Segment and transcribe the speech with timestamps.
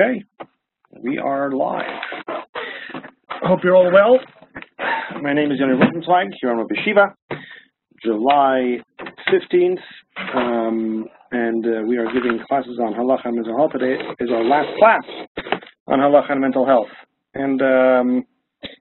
[0.00, 0.24] Okay,
[1.02, 1.84] we are live.
[2.88, 4.18] I hope you're all well.
[5.20, 7.14] My name is Yoni Rosenzweig here on Rabbi Shiva,
[8.02, 8.78] July
[9.28, 9.78] 15th,
[10.34, 13.72] um, and uh, we are giving classes on halacha and mental health.
[13.72, 15.02] Today is our last class
[15.88, 16.88] on halacha and mental health,
[17.34, 18.24] and um,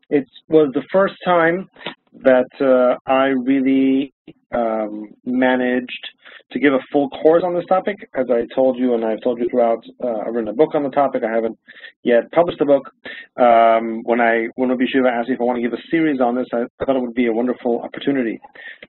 [0.10, 1.68] it was the first time
[2.24, 4.14] that uh, I really
[4.54, 6.08] um, managed
[6.52, 7.98] to give a full course on this topic.
[8.14, 10.84] As I told you, and I've told you throughout, uh, I've written a book on
[10.84, 11.24] the topic.
[11.24, 11.58] I haven't
[12.04, 12.92] yet published the book.
[13.40, 16.20] Um, when I when Rabbi Shiva asked me if I want to give a series
[16.20, 18.40] on this, I, thought it would be a wonderful opportunity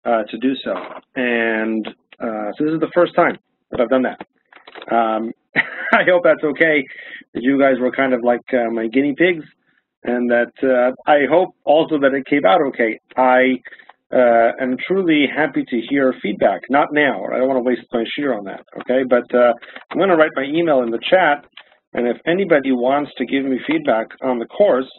[0.04, 0.74] uh, to do so.
[1.14, 1.86] And
[2.20, 3.38] uh, so this is the first time
[3.70, 4.94] that I've done that.
[4.94, 6.84] Um, I hope that's okay.
[7.34, 9.44] That you guys were kind of like uh, my guinea pigs,
[10.04, 12.98] and that uh, I hope also that it came out okay.
[13.16, 13.60] I
[14.12, 16.60] uh, am truly happy to hear feedback.
[16.68, 17.24] Not now.
[17.32, 18.64] I don't want to waste my shiur on that.
[18.80, 19.52] Okay, but uh,
[19.90, 21.44] I'm going to write my email in the chat,
[21.94, 24.90] and if anybody wants to give me feedback on the course,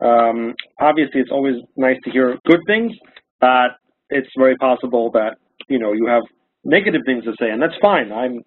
[0.00, 2.92] um, obviously it's always nice to hear good things,
[3.40, 3.76] but
[4.10, 5.36] it's very possible that
[5.68, 6.22] you know you have
[6.64, 8.12] negative things to say, and that's fine.
[8.12, 8.40] I'm,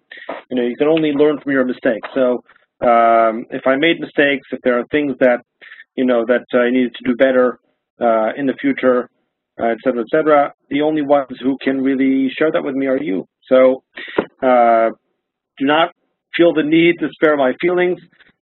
[0.50, 2.08] you know, you can only learn from your mistakes.
[2.14, 2.42] So
[2.80, 5.38] um, if I made mistakes, if there are things that
[5.96, 7.60] you know that I needed to do better
[8.00, 9.08] uh, in the future,
[9.60, 10.52] uh, et cetera, et cetera.
[10.70, 13.26] The only ones who can really share that with me are you.
[13.48, 13.82] So
[14.42, 14.90] uh,
[15.58, 15.90] do not
[16.36, 17.98] feel the need to spare my feelings.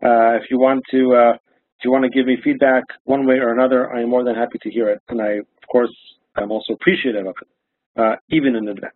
[0.04, 3.36] Uh, if you want to, uh, if you want to give me feedback one way
[3.36, 5.00] or another, I am more than happy to hear it.
[5.10, 5.96] And I, of course,
[6.36, 8.94] I'm also appreciative of it, uh, even in advance.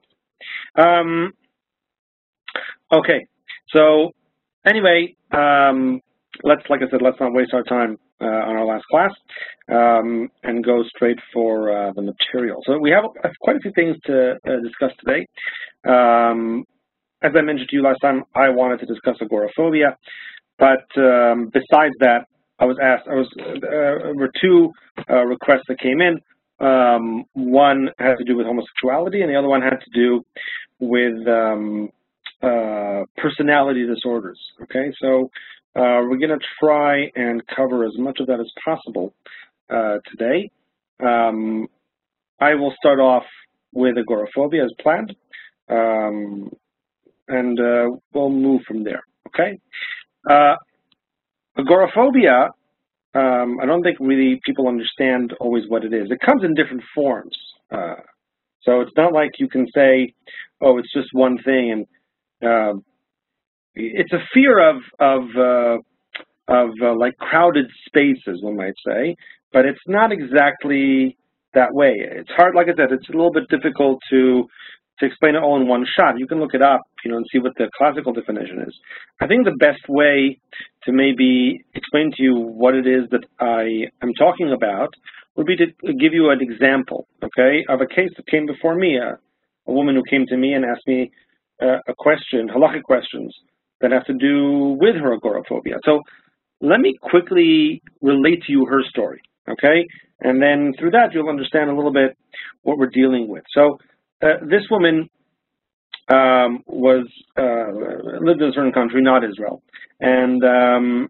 [0.78, 1.34] Um,
[2.92, 3.26] okay,
[3.76, 4.12] so
[4.66, 6.00] anyway, um,
[6.44, 9.12] let's, like I said, let's not waste our time uh, on our last class
[9.72, 12.62] um, and go straight for uh, the material.
[12.66, 13.06] So we have
[13.42, 15.26] quite a few things to uh, discuss today.
[15.88, 16.66] Um,
[17.22, 19.98] as I mentioned to you last time, I wanted to discuss agoraphobia,
[20.60, 22.26] but um, besides that,
[22.60, 24.72] I was asked, I was, uh, there were two
[25.10, 26.20] uh, requests that came in.
[26.60, 30.24] Um, one had to do with homosexuality, and the other one had to do
[30.80, 31.90] with um,
[32.42, 34.40] uh, personality disorders.
[34.64, 35.30] Okay, so
[35.76, 39.14] uh, we're going to try and cover as much of that as possible
[39.70, 40.50] uh, today.
[41.06, 41.68] Um,
[42.40, 43.24] I will start off
[43.74, 45.16] with agoraphobia as planned,
[45.70, 46.50] um,
[47.28, 49.60] and uh, we'll move from there, okay?
[50.30, 50.56] Uh,
[51.58, 52.50] agoraphobia,
[53.14, 56.12] um, I don't think really people understand always what it is.
[56.12, 57.36] It comes in different forms.
[57.72, 57.96] Uh,
[58.62, 60.14] so it's not like you can say,
[60.62, 61.86] oh, it's just one thing,
[62.42, 62.80] and uh,
[63.76, 65.78] it's a fear of of uh,
[66.48, 69.16] of uh, like crowded spaces, one might say,
[69.56, 71.16] but it's not exactly
[71.54, 71.94] that way.
[71.98, 74.44] It's hard, like I said, it's a little bit difficult to
[75.00, 76.18] to explain it all in one shot.
[76.18, 78.74] You can look it up, you know, and see what the classical definition is.
[79.22, 80.40] I think the best way
[80.84, 84.90] to maybe explain to you what it is that I am talking about
[85.36, 85.68] would be to
[86.00, 89.18] give you an example, okay, of a case that came before me, a,
[89.68, 91.12] a woman who came to me and asked me
[91.62, 93.34] uh, a question, halachic questions,
[93.82, 95.76] that have to do with her agoraphobia.
[95.84, 96.02] So
[96.62, 99.88] let me quickly relate to you her story, okay?
[100.22, 102.18] And then through that, you'll understand a little bit
[102.64, 103.44] what we're dealing with.
[103.54, 103.78] So
[104.22, 105.10] uh, this woman
[106.10, 107.08] um, was
[107.38, 109.62] uh, lived in a certain country, not Israel,
[110.00, 111.08] and um,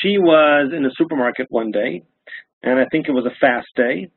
[0.00, 2.02] she was in a supermarket one day,
[2.62, 4.08] and I think it was a fast day,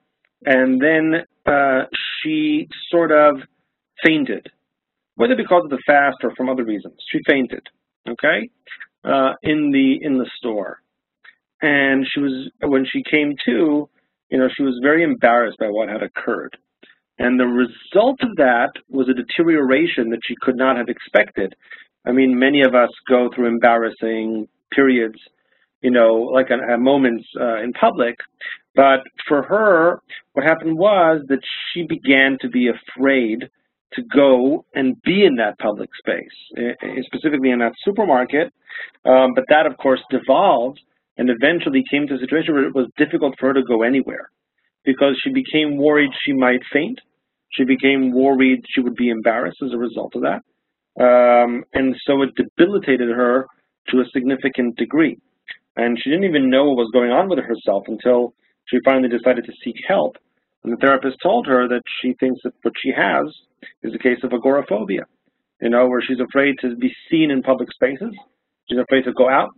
[0.45, 1.85] and then uh,
[2.21, 3.37] she sort of
[4.05, 4.47] fainted
[5.15, 6.95] whether because of the fast or from other reasons.
[7.11, 7.65] She fainted,
[8.07, 8.49] okay,
[9.03, 10.81] uh, in the in the store,
[11.61, 13.89] and she was when she came to,
[14.29, 16.57] you know, she was very embarrassed by what had occurred,
[17.17, 21.55] and the result of that was a deterioration that she could not have expected.
[22.05, 25.17] I mean, many of us go through embarrassing periods,
[25.81, 26.47] you know, like
[26.79, 28.15] moments uh, in public,
[28.75, 30.01] but for her,
[30.33, 31.39] what happened was that
[31.73, 33.49] she began to be afraid
[33.93, 36.65] to go and be in that public space,
[37.05, 38.51] specifically in that supermarket.
[39.05, 40.81] Um, but that, of course, devolved
[41.17, 44.29] and eventually came to a situation where it was difficult for her to go anywhere
[44.83, 46.99] because she became worried she might faint.
[47.51, 50.41] She became worried she would be embarrassed as a result of that.
[50.97, 53.47] Um, and so it debilitated her
[53.89, 55.17] to a significant degree.
[55.75, 58.33] And she didn't even know what was going on with herself until
[58.65, 60.15] she finally decided to seek help.
[60.63, 63.27] And the therapist told her that she thinks that what she has
[63.83, 65.03] is a case of agoraphobia,
[65.61, 68.13] you know, where she's afraid to be seen in public spaces.
[68.69, 69.49] She's afraid to go out.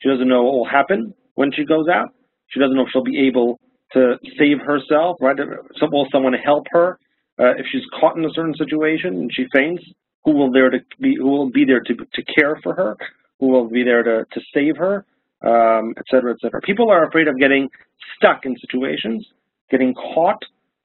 [0.00, 2.08] She doesn't know what will happen when she goes out.
[2.48, 3.58] She doesn't know if she'll be able
[3.92, 5.36] to save herself, right?
[5.82, 6.98] Will someone help her
[7.38, 9.82] uh, if she's caught in a certain situation and she faints?
[10.24, 11.16] Who will there to be?
[11.16, 12.96] Who will be there to to care for her?
[13.40, 15.04] Who will be there to, to save her,
[15.44, 16.60] um, et cetera, et cetera.
[16.62, 17.68] People are afraid of getting
[18.16, 19.26] stuck in situations,
[19.70, 20.42] getting caught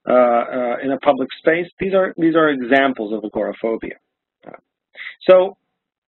[0.10, 1.68] uh, uh, in a public space.
[1.80, 3.96] These are these are examples of agoraphobia.
[4.46, 4.52] Uh,
[5.30, 5.58] so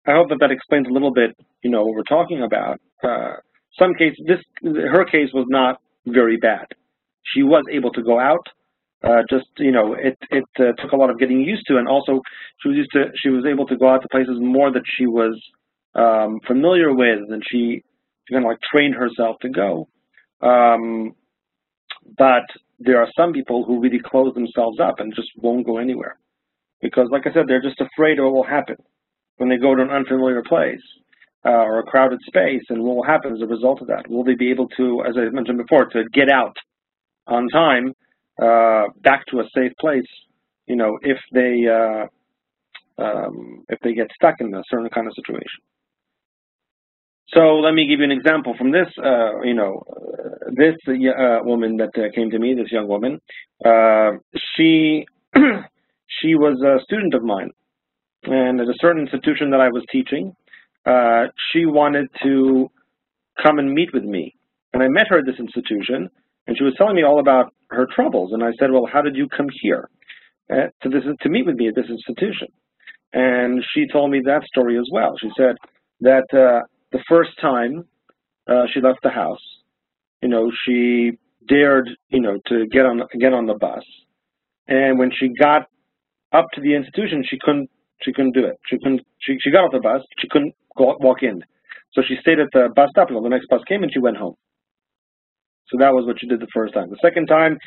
[0.07, 2.79] I hope that that explains a little bit, you know, what we're talking about.
[3.03, 3.33] Uh,
[3.77, 6.65] some case, this her case was not very bad.
[7.33, 8.45] She was able to go out.
[9.03, 11.87] Uh, just you know, it it uh, took a lot of getting used to, and
[11.87, 12.21] also
[12.61, 15.05] she was used to she was able to go out to places more that she
[15.05, 15.39] was
[15.95, 17.83] um, familiar with, and she,
[18.31, 19.87] kind of like trained herself to go.
[20.41, 21.13] Um,
[22.17, 22.43] but
[22.79, 26.17] there are some people who really close themselves up and just won't go anywhere
[26.81, 28.77] because, like I said, they're just afraid of what will happen
[29.41, 30.83] when they go to an unfamiliar place
[31.43, 34.07] uh, or a crowded space, and what will happen as a result of that?
[34.07, 36.55] Will they be able to, as I mentioned before, to get out
[37.25, 37.91] on time
[38.39, 40.05] uh, back to a safe place?
[40.67, 42.05] You know, if they uh,
[43.03, 45.61] um, if they get stuck in a certain kind of situation.
[47.33, 48.89] So let me give you an example from this.
[49.03, 53.19] Uh, you know, uh, this uh, woman that uh, came to me, this young woman,
[54.55, 57.49] she she was a student of mine,
[58.23, 60.35] and at a certain institution that I was teaching,
[60.85, 62.69] uh, she wanted to
[63.41, 64.35] come and meet with me.
[64.73, 66.09] And I met her at this institution,
[66.47, 68.31] and she was telling me all about her troubles.
[68.33, 69.89] And I said, well, how did you come here
[70.51, 72.47] uh, to, this, to meet with me at this institution?
[73.13, 75.15] And she told me that story as well.
[75.19, 75.55] She said
[76.01, 77.85] that uh, the first time
[78.47, 79.41] uh, she left the house,
[80.21, 81.11] you know, she
[81.47, 83.83] dared, you know, to get on get on the bus,
[84.67, 85.67] and when she got
[86.31, 87.69] up to the institution, she couldn't
[88.03, 88.55] she couldn't do it.
[88.67, 89.01] She couldn't.
[89.19, 90.01] She she got off the bus.
[90.19, 91.43] She couldn't go walk in.
[91.93, 94.17] So she stayed at the bus stop until the next bus came, and she went
[94.17, 94.35] home.
[95.67, 96.89] So that was what she did the first time.
[96.89, 97.57] The second time,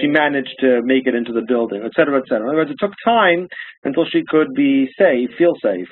[0.00, 2.44] she managed to make it into the building, et cetera, et cetera.
[2.44, 3.48] In other words, it took time
[3.84, 5.88] until she could be safe, feel safe,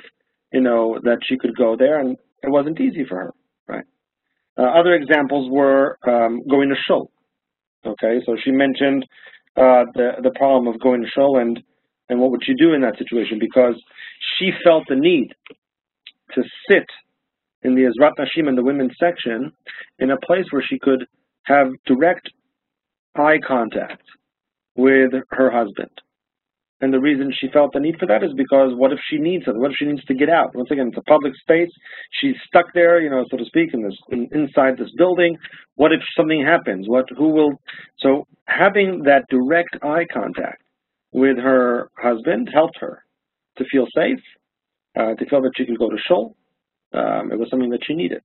[0.50, 3.32] you know, that she could go there, and it wasn't easy for her,
[3.66, 3.84] right?
[4.56, 7.10] Uh, other examples were um, going to shul.
[7.86, 9.04] Okay, so she mentioned
[9.56, 11.62] uh, the the problem of going to shul and
[12.08, 13.38] and what would she do in that situation?
[13.38, 13.74] Because
[14.38, 15.34] she felt the need
[16.34, 16.86] to sit
[17.62, 19.52] in the Ezrat Nashim in the women's section
[19.98, 21.04] in a place where she could
[21.44, 22.30] have direct
[23.16, 24.02] eye contact
[24.76, 25.90] with her husband.
[26.80, 29.44] And the reason she felt the need for that is because what if she needs
[29.48, 29.56] it?
[29.56, 30.54] What if she needs to get out?
[30.54, 31.70] Once again, it's a public space.
[32.20, 35.36] She's stuck there, you know, so to speak, in this in, inside this building.
[35.74, 36.88] What if something happens?
[36.88, 37.60] What who will?
[37.98, 40.62] So having that direct eye contact
[41.12, 43.04] with her husband helped her
[43.56, 44.20] to feel safe,
[44.98, 46.36] uh, to feel that she could go to shul.
[46.92, 48.22] Um, it was something that she needed.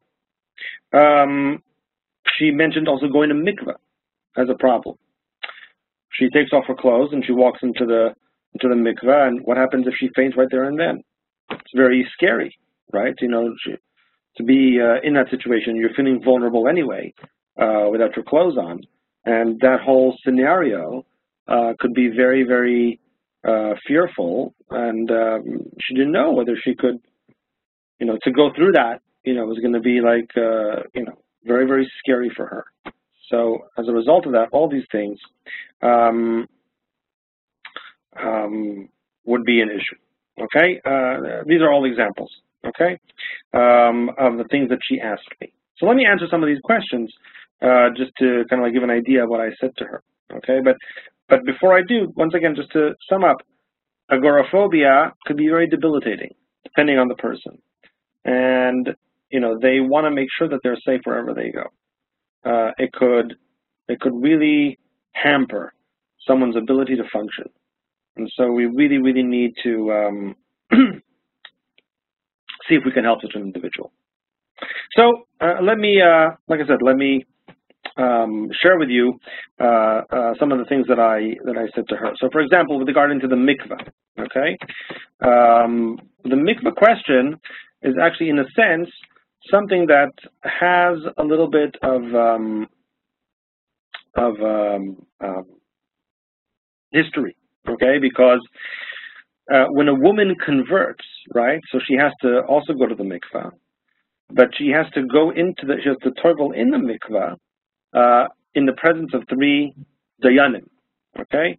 [0.94, 1.62] Um,
[2.38, 3.76] she mentioned also going to mikveh
[4.38, 4.98] as a problem.
[6.12, 8.16] She takes off her clothes and she walks into the
[8.54, 11.04] into the mikveh, and what happens if she faints right there and then?
[11.50, 12.56] It's very scary,
[12.92, 13.16] right?
[13.20, 13.72] You know, she,
[14.38, 17.14] to be uh, in that situation, you're feeling vulnerable anyway
[17.60, 18.82] uh, without your clothes on,
[19.26, 21.04] and that whole scenario
[21.80, 23.00] could be very, very
[23.48, 27.00] uh, fearful, and um, she didn't know whether she could,
[28.00, 31.06] you know, to go through that, you know, was going to be like, uh, you
[31.06, 32.66] know, very, very scary for her.
[33.30, 35.18] So as a result of that, all these things
[35.82, 36.48] um,
[38.22, 38.90] um,
[39.26, 39.98] would be an issue.
[40.42, 42.32] Okay, uh, these are all examples.
[42.66, 42.98] Okay,
[43.54, 45.52] um, of the things that she asked me.
[45.78, 47.12] So let me answer some of these questions
[47.62, 50.04] uh, just to kind of like give an idea of what I said to her.
[50.38, 50.78] Okay, but
[51.30, 53.38] but before I do, once again, just to sum up,
[54.12, 56.32] agoraphobia could be very debilitating,
[56.64, 57.58] depending on the person.
[58.26, 58.90] And,
[59.30, 61.64] you know, they want to make sure that they're safe wherever they go.
[62.46, 63.36] Uh, it could
[63.88, 64.78] it could really
[65.14, 65.74] hamper
[66.28, 67.46] someone's ability to function.
[68.16, 70.36] And so we really, really need to um,
[70.72, 73.92] see if we can help such an individual.
[74.96, 77.26] So uh, let me, uh, like I said, let me
[77.98, 79.20] um, share with you
[79.60, 82.14] uh, uh, some of the things that I that I said to her.
[82.20, 83.88] So, for example, with regard to the mikvah,
[84.20, 84.58] okay,
[85.22, 87.40] um, the mikvah question
[87.82, 88.90] is actually, in a sense,
[89.52, 90.12] something that
[90.44, 92.68] has a little bit of um,
[94.16, 95.46] of um, um,
[96.92, 97.36] history,
[97.68, 98.40] okay, because
[99.54, 103.52] uh, when a woman converts, right, so she has to also go to the mikvah,
[104.30, 107.36] but she has to go into the, she has to travel in the mikvah
[107.94, 109.74] uh, in the presence of three
[110.24, 110.66] dayanim,
[111.20, 111.58] okay,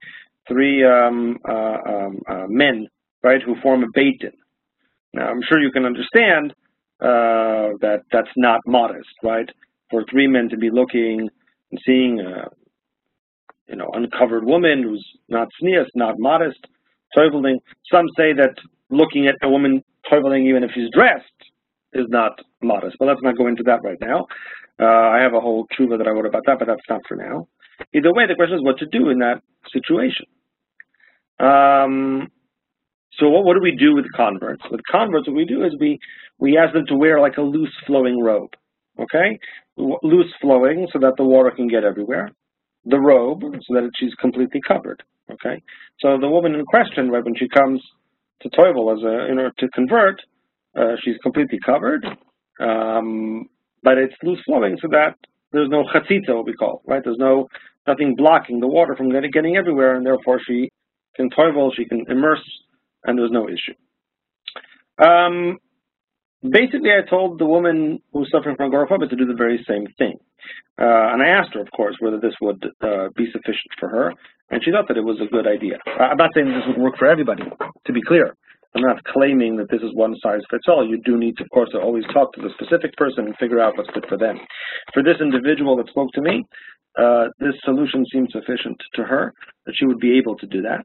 [0.49, 2.87] three um, uh, um, uh, men,
[3.23, 4.33] right, who form a beit din.
[5.13, 6.53] Now, I'm sure you can understand
[7.01, 9.49] uh, that that's not modest, right?
[9.91, 11.29] For three men to be looking
[11.71, 12.49] and seeing a,
[13.69, 16.59] you know, uncovered woman who's not tznius, not modest,
[17.17, 17.59] toiveling.
[17.93, 18.55] Some say that
[18.91, 21.25] looking at a woman toiveling, even if she's dressed,
[21.93, 22.97] is not modest.
[22.99, 24.27] But let's not go into that right now.
[24.81, 27.17] Uh, I have a whole tshuva that I wrote about that, but that's not for
[27.17, 27.47] now.
[27.95, 29.41] Either way, the question is what to do in that
[29.73, 30.27] situation.
[31.39, 32.29] Um,
[33.19, 34.63] so what, what do we do with converts?
[34.71, 35.99] With converts, what we do is we,
[36.39, 38.51] we ask them to wear like a loose flowing robe,
[39.01, 39.39] okay?
[39.77, 42.31] Loose flowing so that the water can get everywhere.
[42.85, 45.63] The robe so that she's completely covered, okay?
[46.01, 47.81] So the woman in question, right, when she comes
[48.43, 50.21] to Toivel as a, in order to convert,
[50.77, 52.05] uh, she's completely covered,
[52.61, 53.49] um,
[53.85, 55.15] but it's loose flowing so that
[55.53, 57.03] there's no chatzitza, what we call, right?
[57.05, 57.49] There's no
[57.87, 60.71] nothing blocking the water from getting, everywhere, and therefore she
[61.15, 62.43] can toivel, she can immerse,
[63.05, 63.77] and there's no issue.
[65.07, 65.59] Um,
[66.43, 70.17] basically, I told the woman who's suffering from agoraphobia to do the very same thing.
[70.81, 74.13] Uh, and I asked her, of course, whether this would uh, be sufficient for her,
[74.51, 75.79] and she thought that it was a good idea.
[76.01, 77.45] I'm not saying this would work for everybody,
[77.87, 78.35] to be clear.
[78.75, 80.87] I'm not claiming that this is one size fits all.
[80.87, 83.61] You do need to, of course, to always talk to the specific person and figure
[83.61, 84.37] out what's good for them.
[84.93, 86.45] For this individual that spoke to me,
[86.99, 89.33] uh, this solution seemed sufficient to her,
[89.67, 90.85] that she would be able to do that.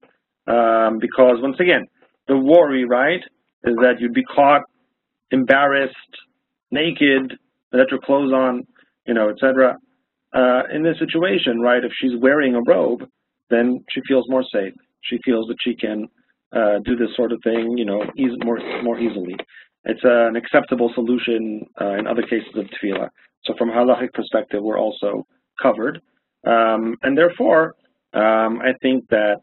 [0.52, 1.88] Um, because, once again,
[2.28, 3.22] the worry, right,
[3.64, 4.62] is that you'd be caught
[5.32, 5.96] embarrassed,
[6.72, 7.34] naked,
[7.72, 8.66] without your clothes on,
[9.06, 9.76] you know, etc.
[10.34, 13.02] Uh, in this situation, right, if she's wearing a robe,
[13.50, 14.74] then she feels more safe.
[15.02, 16.08] She feels that she can
[16.56, 18.04] uh, do this sort of thing, you know,
[18.44, 19.36] more more easily.
[19.86, 23.10] It's uh, an acceptable solution uh, in other cases of tevilah.
[23.46, 25.26] So from a halachic perspective, we're also
[25.62, 26.02] covered,
[26.46, 27.76] um, and therefore,
[28.14, 29.38] um, I think that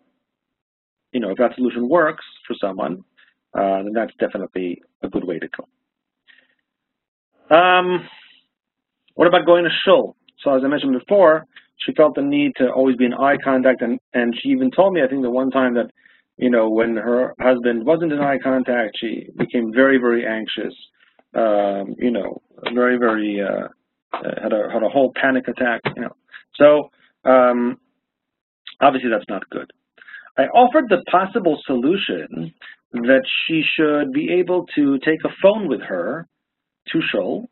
[1.12, 3.02] you know if that solution works for someone,
[3.54, 7.56] uh, then that's definitely a good way to go.
[7.56, 8.06] Um,
[9.14, 10.16] what about going to shul?
[10.42, 11.46] So as I mentioned before,
[11.78, 14.92] she felt the need to always be in eye contact, and and she even told
[14.92, 15.90] me, I think, the one time that
[16.36, 20.74] you know, when her husband wasn't in eye contact, she became very, very anxious.
[21.34, 22.40] Um, you know,
[22.74, 23.68] very, very uh,
[24.42, 25.80] had a had a whole panic attack.
[25.94, 26.16] You know,
[26.54, 26.90] so
[27.28, 27.78] um,
[28.80, 29.70] obviously that's not good.
[30.38, 32.52] I offered the possible solution
[32.92, 36.26] that she should be able to take a phone with her
[36.92, 37.48] to Shul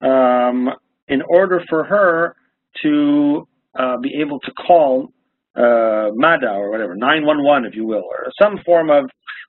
[0.00, 0.70] um,
[1.08, 2.34] in order for her
[2.82, 5.12] to uh, be able to call
[5.56, 9.08] uh, MADA or whatever, 911 if you will, or some form of,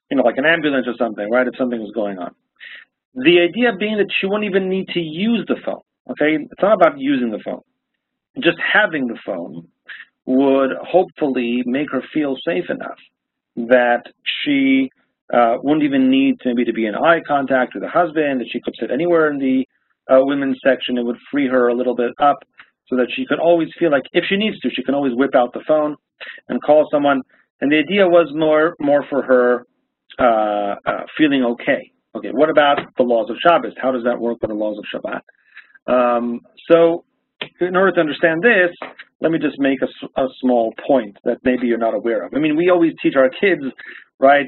[0.10, 2.34] you know, like an ambulance or something, right, if something was going on.
[3.14, 6.38] The idea being that she wouldn't even need to use the phone, okay?
[6.40, 7.62] It's not about using the phone.
[8.42, 9.68] Just having the phone
[10.26, 13.00] would hopefully make her feel safe enough
[13.56, 14.92] that she
[15.34, 18.48] uh, wouldn't even need to, maybe to be in eye contact with her husband, that
[18.52, 19.66] she could sit anywhere in the
[20.10, 20.98] uh, women's section.
[20.98, 22.38] It would free her a little bit up
[22.90, 25.36] so that she could always feel like if she needs to, she can always whip
[25.36, 25.96] out the phone
[26.48, 27.22] and call someone.
[27.62, 29.66] And the idea was more more for her
[30.20, 31.92] uh, uh, feeling okay.
[32.16, 33.74] Okay, what about the laws of Shabbos?
[33.82, 35.22] How does that work with the laws of Shabbat?
[35.92, 36.42] Um,
[36.72, 37.04] so
[37.62, 38.76] in order to understand this,
[39.22, 42.34] let me just make a, a, small point that maybe you're not aware of.
[42.34, 43.62] I mean, we always teach our kids,
[44.20, 44.48] right,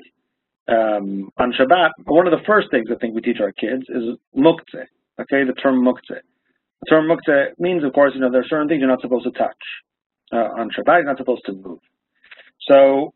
[0.67, 4.17] um, on Shabbat, one of the first things I think we teach our kids is
[4.36, 4.86] muktzeh,
[5.19, 6.22] okay, the term muktzeh.
[6.81, 9.25] The term muktzeh means, of course, you know, there are certain things you're not supposed
[9.25, 9.63] to touch.
[10.31, 11.79] Uh, on Shabbat, you're not supposed to move.
[12.67, 13.13] So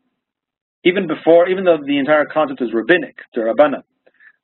[0.84, 3.82] even before, even though the entire concept is rabbinic, Rabbanan,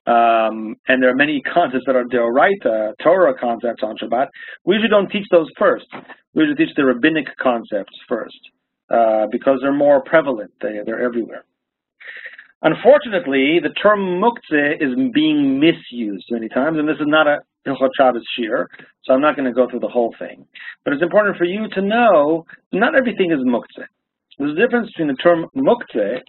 [0.07, 4.27] um, and there are many concepts that are Deoraita, Torah concepts on Shabbat,
[4.65, 5.85] we usually don't teach those first.
[6.33, 8.39] We usually teach the rabbinic concepts first
[8.89, 10.51] uh, because they're more prevalent.
[10.61, 11.45] They, they're everywhere.
[12.63, 17.89] Unfortunately, the term muktzeh is being misused many times, and this is not a Hilchot
[17.97, 18.65] Shabbos Shiur,
[19.03, 20.45] so I'm not going to go through the whole thing.
[20.83, 23.85] But it's important for you to know not everything is muktzeh.
[24.37, 26.19] There's a difference between the term muktzeh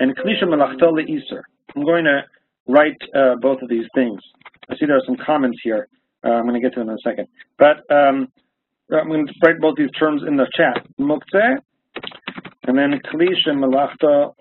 [0.00, 1.42] and kli shemelachto l'issur.
[1.76, 2.22] I'm going to
[2.66, 4.20] write uh, both of these things.
[4.68, 5.86] I see there are some comments here.
[6.24, 7.28] Uh, I'm going to get to them in a second.
[7.58, 8.28] But um,
[8.92, 10.84] I'm going to write both these terms in the chat.
[10.98, 11.56] Muktzeh
[12.64, 14.34] and then kli shemelachto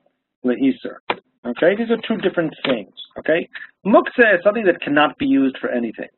[0.44, 0.98] l'issur.
[1.46, 2.94] Okay, these are two different things.
[3.18, 3.48] Okay,
[3.86, 6.10] muktzeh is something that cannot be used for anything.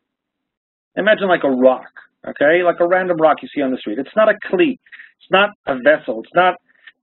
[0.95, 1.91] Imagine like a rock.
[2.27, 3.97] Okay, like a random rock you see on the street.
[3.97, 4.79] It's not a cleat.
[5.19, 6.21] It's not a vessel.
[6.21, 6.55] It's not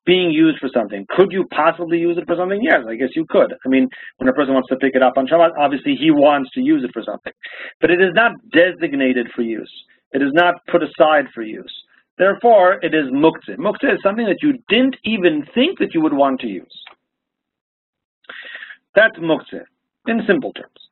[0.06, 1.04] being used for something.
[1.10, 2.60] Could you possibly use it for something?
[2.62, 3.52] Yes, I guess you could.
[3.52, 6.50] I mean, when a person wants to pick it up on Shabbat, obviously he wants
[6.54, 7.32] to use it for something.
[7.80, 9.70] But it is not designated for use.
[10.12, 11.72] It is not put aside for use.
[12.16, 13.58] Therefore, it is muktzeh.
[13.58, 16.84] Muktzeh is something that you didn't even think that you would want to use.
[18.94, 19.64] That's muktzeh,
[20.06, 20.87] in simple terms.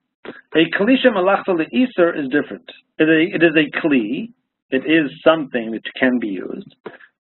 [0.55, 2.71] A kli shemelachto l'issur is different.
[2.99, 4.33] It is a kli,
[4.71, 6.75] it is something which can be used,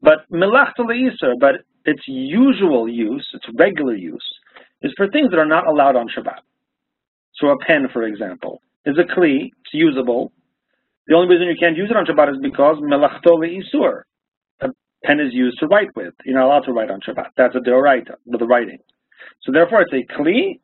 [0.02, 4.24] but melachto l'issur, but its usual use, its regular use,
[4.82, 6.40] is for things that are not allowed on Shabbat.
[7.36, 10.32] So a pen, for example, is a kli, it's usable.
[11.06, 14.02] The only reason you can't use it on Shabbat is because melachto isur.
[14.60, 14.68] A
[15.04, 16.14] pen is used to write with.
[16.24, 17.30] You're not allowed to write on Shabbat.
[17.36, 18.78] That's a deoraita, with the writing.
[19.42, 20.60] So therefore it's a kli,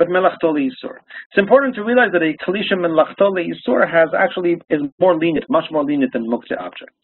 [0.00, 0.96] but melachto isur.
[1.28, 5.66] It's important to realize that a kli shemelachto isur has actually is more lenient, much
[5.70, 6.96] more lenient than muktzah objects.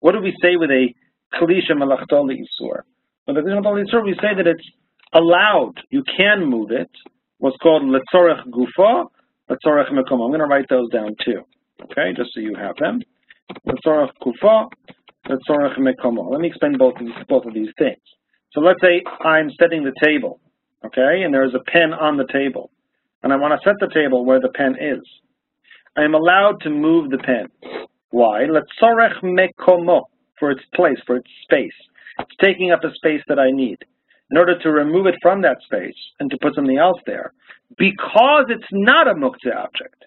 [0.00, 0.88] What do we say with a
[1.34, 2.82] kli shemelachto isur?
[3.26, 4.68] With a kli shemelachto isur, we say that it's
[5.14, 5.72] allowed.
[5.88, 6.90] You can move it.
[7.38, 9.06] What's called letzorech gufa,
[9.50, 10.20] letzorech mekom.
[10.22, 11.40] I'm going to write those down too.
[11.84, 13.00] Okay, just so you have them.
[13.66, 14.68] Letzorech gufa,
[15.26, 16.30] letzorech mekomo.
[16.30, 18.02] Let me explain both of these, both of these things.
[18.52, 20.38] So let's say I'm setting the table,
[20.84, 22.70] okay, and there's a pen on the table,
[23.22, 25.02] and I want to set the table where the pen is.
[25.96, 27.48] I am allowed to move the pen.
[28.10, 28.46] Why?
[28.46, 30.02] Letzorech mekomo,
[30.38, 31.72] for its place, for its space.
[32.18, 33.78] It's taking up a space that I need
[34.30, 37.32] in order to remove it from that space and to put something else there,
[37.76, 40.04] because it's not a muktzah object.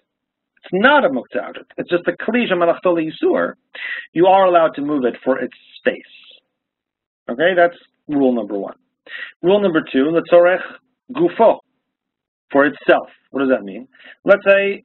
[0.62, 1.72] It's not a muktzah object.
[1.76, 3.54] It's just a kli shemelachto l'issur.
[4.14, 6.02] You are allowed to move it for its space.
[7.30, 7.76] Okay, that's
[8.08, 8.76] rule number one.
[9.42, 10.62] Rule number two, letzorech
[11.12, 11.58] gufo,
[12.50, 13.08] for itself.
[13.30, 13.88] What does that mean?
[14.24, 14.84] Let's say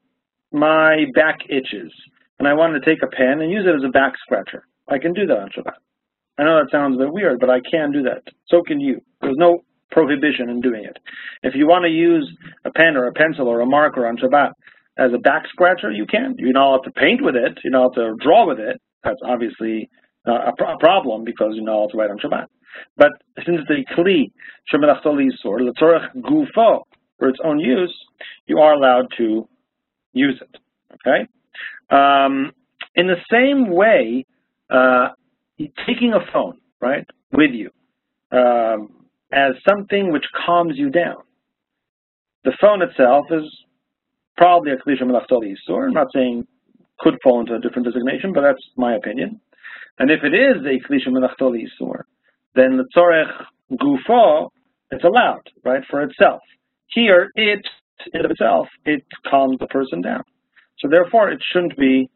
[0.51, 1.91] my back itches,
[2.39, 4.65] and I want to take a pen and use it as a back scratcher.
[4.87, 5.77] I can do that on Shabbat.
[6.39, 8.23] I know that sounds a bit weird, but I can do that.
[8.47, 9.01] So can you.
[9.21, 9.59] There's no
[9.91, 10.97] prohibition in doing it.
[11.43, 12.29] If you want to use
[12.65, 14.51] a pen or a pencil or a marker on Shabbat
[14.97, 16.35] as a back scratcher, you can.
[16.37, 17.59] You're not allowed to paint with it.
[17.63, 18.81] You're not allowed to draw with it.
[19.03, 19.89] That's obviously
[20.25, 22.45] a, pro problem because you're not allowed to write on Shabbat.
[22.97, 23.11] But
[23.45, 24.31] since the kli
[25.45, 26.83] or letzorech gufo
[27.17, 27.95] for its own use,
[28.47, 29.47] you are allowed to
[30.13, 30.57] use it.
[30.93, 31.27] Okay.
[31.89, 32.51] Um,
[32.95, 34.25] in the same way,
[34.69, 35.09] uh,
[35.85, 37.71] taking a phone, right, with you
[38.31, 38.89] um,
[39.31, 41.17] as something which calms you down.
[42.43, 43.43] The phone itself is
[44.37, 45.87] probably a kli shemelachto l'issur.
[45.87, 46.47] I'm not saying
[46.99, 49.39] could fall into a different designation, but that's my opinion.
[49.99, 52.05] And if it is a kli shemelachto l'issur,
[52.55, 53.31] then the tzorech
[53.73, 54.49] gufo,
[54.91, 56.41] it's allowed, right, for itself.
[56.87, 57.61] Here, it,
[58.13, 60.23] in of itself, it calms the person down.
[60.79, 62.09] So therefore, it shouldn't be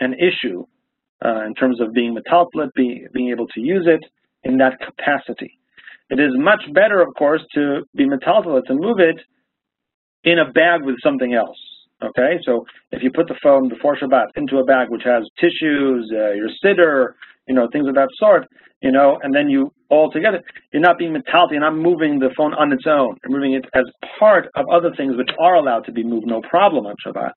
[0.00, 0.64] an issue
[1.24, 4.04] uh, in terms of being metaltel, being, being able to use it
[4.42, 5.58] in that capacity.
[6.08, 9.20] It is much better, of course, to be metaltel, to move it
[10.24, 11.58] in a bag with something else.
[12.02, 16.10] Okay, so if you put the phone before Shabbat into a bag which has tissues,
[16.12, 17.14] uh, your siddur,
[17.48, 18.46] you know, things of that sort,
[18.82, 22.28] you know, and then you all together, you're not being metaltel, you're not moving the
[22.36, 23.16] phone on its own.
[23.24, 23.84] You're moving it as
[24.18, 27.32] part of other things which are allowed to be moved, no problem on Shabbat.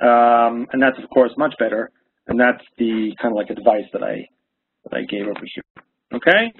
[0.00, 1.90] Um, and that's, of course, much better
[2.28, 4.28] and that's the kind of like advice that I
[4.84, 5.64] that I gave over here.
[6.14, 6.52] Okay.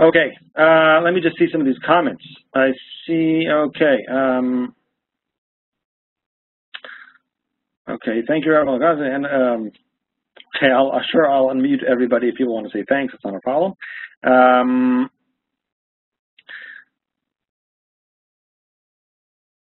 [0.00, 0.36] Okay.
[0.56, 2.24] Uh, let me just see some of these comments.
[2.54, 2.70] I
[3.06, 3.44] see.
[3.48, 3.98] Okay.
[4.10, 4.74] Um,
[7.90, 8.22] okay.
[8.26, 8.82] Thank you, everyone.
[8.82, 9.72] And um,
[10.56, 13.14] okay, I'll sure I'll unmute everybody if people want to say thanks.
[13.14, 13.74] It's not a problem.
[14.24, 15.10] Um,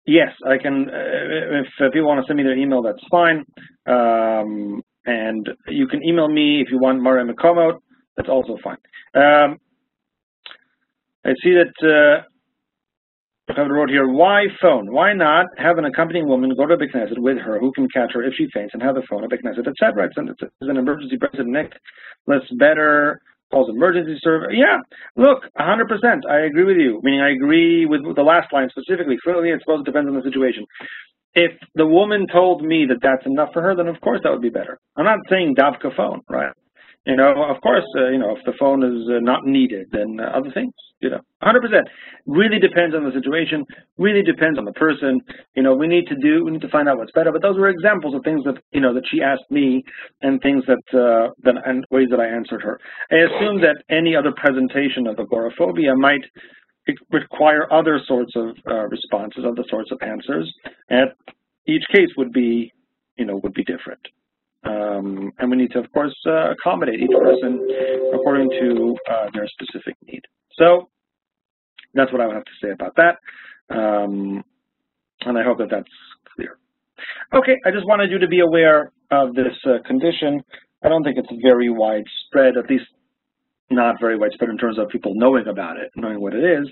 [0.05, 0.89] Yes, I can.
[0.89, 3.45] Uh, if, if people want to send me their email, that's fine.
[3.87, 7.79] Um, and you can email me if you want Maria McComote.
[8.17, 8.77] That's also fine.
[9.13, 9.59] Um,
[11.25, 12.23] I see that uh,
[13.57, 14.91] I wrote here, why phone?
[14.93, 18.13] Why not have an accompanying woman go to the Knesset with her who can catch
[18.13, 20.05] her if she faints and have the phone at the Knesset, etc.
[20.05, 21.73] It's an, it's an emergency president Nick.
[22.27, 24.49] Let's better calls emergency service.
[24.53, 24.77] Yeah,
[25.15, 26.29] look, 100%.
[26.29, 26.99] I agree with you.
[27.03, 29.17] Meaning, I agree with the last line specifically.
[29.23, 30.65] Clearly, it's supposed to depend on the situation.
[31.33, 34.41] If the woman told me that that's enough for her, then of course that would
[34.41, 34.79] be better.
[34.95, 36.53] I'm not saying davka phone, right?
[37.05, 40.19] You know, of course, uh, you know, if the phone is uh, not needed, then
[40.19, 41.55] uh, other things, you know, 100%.
[42.27, 43.65] Really depends on the situation,
[43.97, 45.21] really depends on the person.
[45.55, 47.31] You know, we need to do, we need to find out what's better.
[47.31, 49.83] But those were examples of things that, you know, that she asked me
[50.21, 52.79] and things that, uh, that and ways that I answered her.
[53.11, 56.21] I assume that any other presentation of agoraphobia might
[57.11, 60.51] require other sorts of uh, responses, other sorts of answers,
[60.89, 61.09] and
[61.67, 62.71] each case would be,
[63.15, 64.01] you know, would be different.
[64.63, 67.67] Um, and we need to, of course, uh, accommodate each person
[68.13, 70.21] according to uh, their specific need.
[70.53, 70.89] So
[71.93, 73.17] that's what I would have to say about that.
[73.69, 74.43] Um,
[75.21, 75.87] and I hope that that's
[76.35, 76.57] clear.
[77.33, 80.43] Okay, I just wanted you to be aware of this uh, condition.
[80.83, 82.85] I don't think it's very widespread, at least
[83.71, 86.67] not very widespread in terms of people knowing about it, knowing what it is.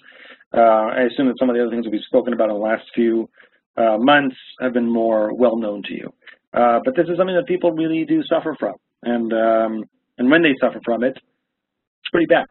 [0.54, 2.62] Uh, I assume that some of the other things that we've spoken about in the
[2.62, 3.30] last few
[3.78, 6.14] uh, months have been more well known to you.
[6.58, 8.74] Uh, but this is something that people really do suffer from.
[9.04, 9.84] And, um,
[10.18, 12.46] and when they suffer from it, it's pretty bad.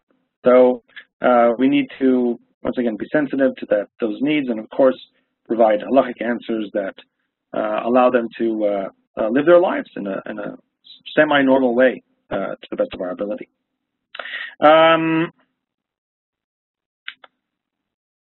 [0.44, 0.82] So
[1.20, 4.48] uh, we need to, once again, be sensitive to that, those needs.
[4.48, 4.96] And of course,
[5.46, 6.94] provide halachic answers that
[7.52, 8.88] uh, allow them to uh,
[9.20, 10.56] uh, live their lives in a, in a
[11.16, 13.48] semi-normal way uh, to the best of our ability.
[14.60, 15.32] Um,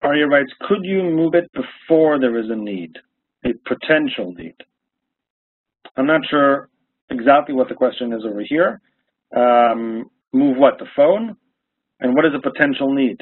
[0.02, 2.98] Arya writes, could you move it before there is a need,
[3.44, 4.56] a potential need?
[5.97, 6.69] I'm not sure
[7.10, 8.81] exactly what the question is over here.
[9.36, 11.36] Um, move what, the phone?
[11.99, 13.21] And what is a potential need?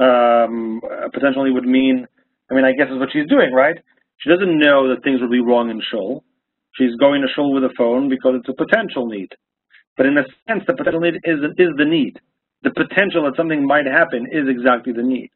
[0.00, 0.80] Um,
[1.12, 2.06] potentially would mean,
[2.50, 3.76] I mean, I guess is what she's doing, right?
[4.18, 6.24] She doesn't know that things will be wrong in shul.
[6.76, 9.28] She's going to shul with a phone because it's a potential need.
[9.96, 12.18] But in a sense, the potential need is, is the need.
[12.62, 15.30] The potential that something might happen is exactly the need.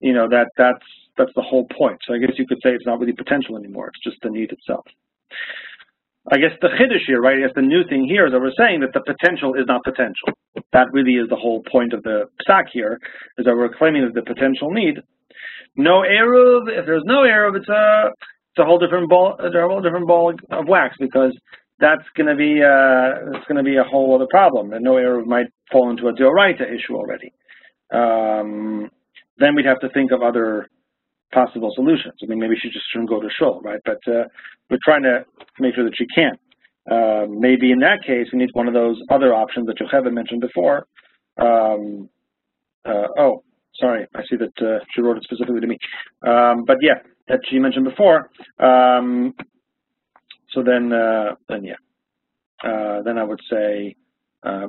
[0.00, 0.84] You know, that that's
[1.16, 1.98] that's the whole point.
[2.06, 3.88] So I guess you could say it's not really potential anymore.
[3.88, 4.84] It's just the need itself.
[6.30, 7.38] I guess the chiddush here, right?
[7.38, 9.82] I guess the new thing here is that we're saying that the potential is not
[9.84, 10.28] potential.
[10.72, 12.98] That really is the whole point of the psak here,
[13.38, 14.98] is that we're claiming that the potential need.
[15.76, 16.68] No eruv.
[16.68, 18.10] If there's no eruv, it's a
[18.52, 19.36] it's a whole different ball.
[19.38, 21.36] A whole different ball of wax because
[21.78, 24.72] that's going to be uh, it's going to be a whole other problem.
[24.72, 27.32] And no eruv might fall into a deoraita issue already.
[27.92, 28.90] Um,
[29.38, 30.68] then we'd have to think of other
[31.32, 32.14] possible solutions.
[32.22, 33.80] I mean, maybe she just shouldn't go to shul, right?
[33.84, 34.24] But uh,
[34.70, 35.24] we're trying to
[35.58, 36.32] make sure that she can.
[36.90, 40.40] Uh, maybe in that case, we need one of those other options that Yocheved mentioned
[40.40, 40.86] before.
[41.36, 42.08] Um,
[42.84, 43.42] uh, oh,
[43.78, 45.78] sorry, I see that uh, she wrote it specifically to me.
[46.26, 48.30] Um, but yeah, that she mentioned before.
[48.58, 49.34] Um,
[50.50, 51.74] so then, uh, then yeah,
[52.64, 53.94] uh, then I would say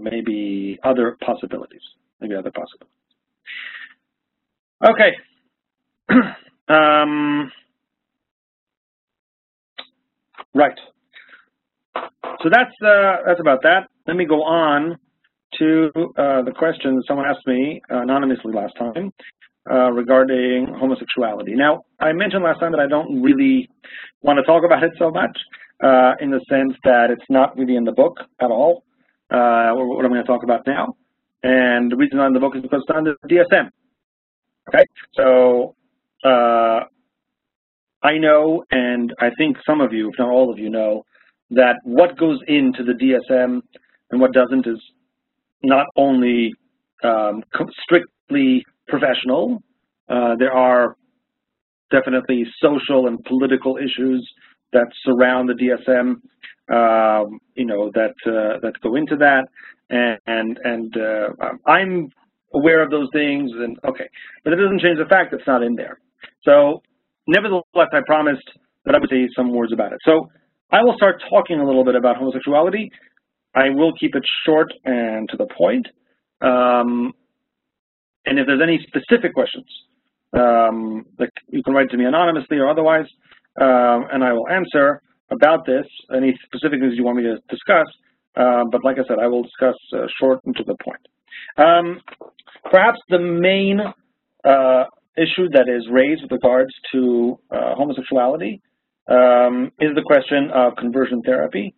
[0.02, 1.82] maybe other possibilities.
[2.20, 3.00] Maybe other possibilities.
[4.86, 5.16] Okay.
[6.70, 7.52] Um,
[10.54, 10.78] right.
[11.96, 13.88] So that's uh, that's about that.
[14.08, 14.98] Let me go on
[15.58, 19.12] to uh, the question someone asked me anonymously last time
[19.70, 21.56] uh, regarding homosexuality.
[21.56, 23.68] Now, I mentioned last time that I don't really
[24.22, 25.38] want to talk about it so much
[25.84, 28.84] uh, in the sense that it's not really in the book at all,
[29.32, 30.96] uh, what I'm going to talk about now.
[31.44, 33.70] And the reason not in the book is because it's on the DSM.
[34.68, 35.76] Okay, so
[36.24, 36.82] uh,
[38.02, 41.04] I know, and I think some of you, if not all of you, know
[41.52, 43.62] that what goes into the DSM
[44.12, 44.80] and what doesn't is
[45.64, 46.54] not only
[47.04, 47.44] um,
[47.84, 49.62] strictly professional.
[50.08, 50.96] Uh, there are
[51.92, 54.28] definitely social and political issues
[54.74, 56.16] that surround the DSM,
[56.74, 59.46] um, you know, that uh, that go into that,
[59.90, 61.30] and and, and uh,
[61.66, 62.10] I'm
[62.54, 64.08] aware of those things, and okay,
[64.44, 66.00] but it doesn't change the fact that it's not in there.
[66.44, 66.82] So
[67.28, 68.48] nevertheless, I promised
[68.86, 70.00] that I would say some words about it.
[70.06, 70.30] So
[70.72, 72.90] I will start talking a little bit about homosexuality.
[73.56, 75.88] I will keep it short and to the point.
[76.42, 77.14] Um,
[78.26, 79.66] and if there's any specific questions,
[80.34, 83.06] um, like you can write to me anonymously or otherwise,
[83.60, 87.88] um, and I will answer about this, any specific things you want me to discuss.
[88.36, 91.02] Uh, but like I said, I will discuss uh, short and to the point.
[91.58, 92.00] Um,
[92.72, 93.82] perhaps the main
[94.44, 94.84] uh,
[95.18, 98.62] issue that is raised with regards to uh, homosexuality
[99.08, 101.74] um, is the question of conversion therapy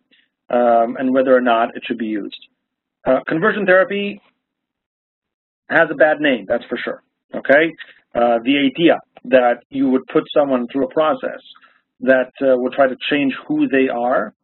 [0.50, 2.38] um, and whether or not it should be used.
[3.06, 4.20] Uh, conversion therapy
[5.70, 7.02] has a bad name, that's for sure.
[7.34, 7.72] Okay,
[8.14, 11.40] uh, the idea that you would put someone through a process
[12.00, 14.34] that uh, would try to change who they are,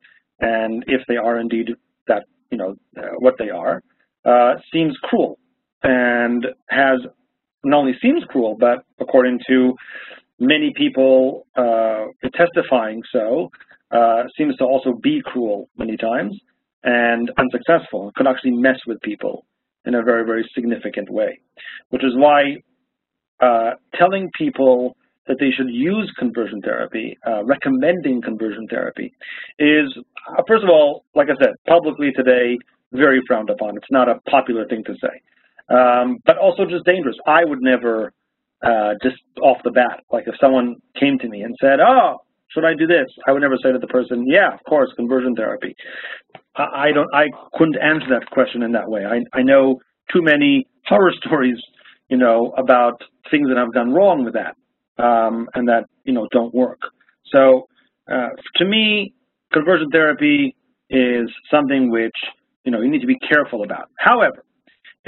[0.41, 1.69] and if they are indeed
[2.07, 2.75] that you know
[3.19, 3.83] what they are,
[4.25, 5.39] uh, seems cruel
[5.83, 6.99] and has
[7.69, 9.75] not only seems cruel, but according to
[10.39, 13.51] many people uh, testifying so,
[13.91, 16.39] uh, seems to also be cruel many times
[16.85, 18.13] and unsuccessful.
[18.17, 19.45] Could actually mess with people
[19.85, 21.41] in a very, very significant way,
[21.91, 22.57] which is why
[23.41, 29.13] uh, telling people that they should use conversion therapy, uh, recommending conversion therapy,
[29.59, 29.87] is,
[30.31, 32.59] uh, first of all, like I said, publicly today,
[32.93, 33.77] very frowned upon.
[33.77, 35.21] It's not a popular thing to say
[35.71, 37.17] um, but also just dangerous.
[37.27, 38.13] I would never
[38.65, 42.19] uh, just off the bat, like if someone came to me and said, "Oh,
[42.51, 45.35] should I do this?" I would never say to the person, "Yeah, of course, conversion
[45.35, 45.75] therapy."
[46.57, 47.09] I, I don't.
[47.15, 49.05] I couldn't answer that question in that way.
[49.05, 49.79] I, I know
[50.13, 51.59] too many horror stories,
[52.09, 53.01] you know, about
[53.31, 54.57] things that I've gone wrong with that
[55.03, 56.81] um, and that you know don't work.
[57.33, 57.69] So
[58.11, 59.15] uh, to me,
[59.53, 60.57] conversion therapy
[60.91, 62.17] is something which
[62.65, 63.89] you know you need to be careful about.
[63.99, 64.45] However,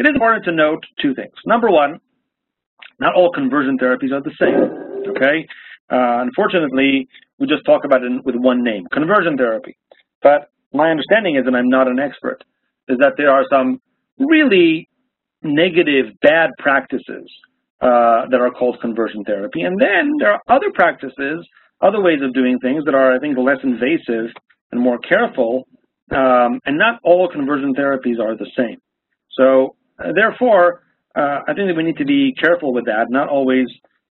[0.01, 1.35] it is important to note two things.
[1.45, 2.01] Number one,
[2.99, 5.47] not all conversion therapies are the same, okay?
[5.93, 7.07] Uh, unfortunately,
[7.39, 9.77] we just talk about it with one name, conversion therapy.
[10.23, 12.43] But my understanding is, and I'm not an expert,
[12.89, 13.79] is that there are some
[14.19, 14.89] really
[15.43, 17.31] negative, bad practices
[17.83, 19.63] uh, that are called conversion therapy.
[19.63, 21.47] And then there are other practices,
[21.83, 24.33] other ways of doing things that are, I think, less invasive
[24.73, 25.69] and more careful.
[26.11, 28.79] Um, and not all conversion therapies are the same.
[29.33, 29.77] So
[30.15, 30.83] therefore,
[31.17, 33.67] uh, I think that we need to be careful with that, not always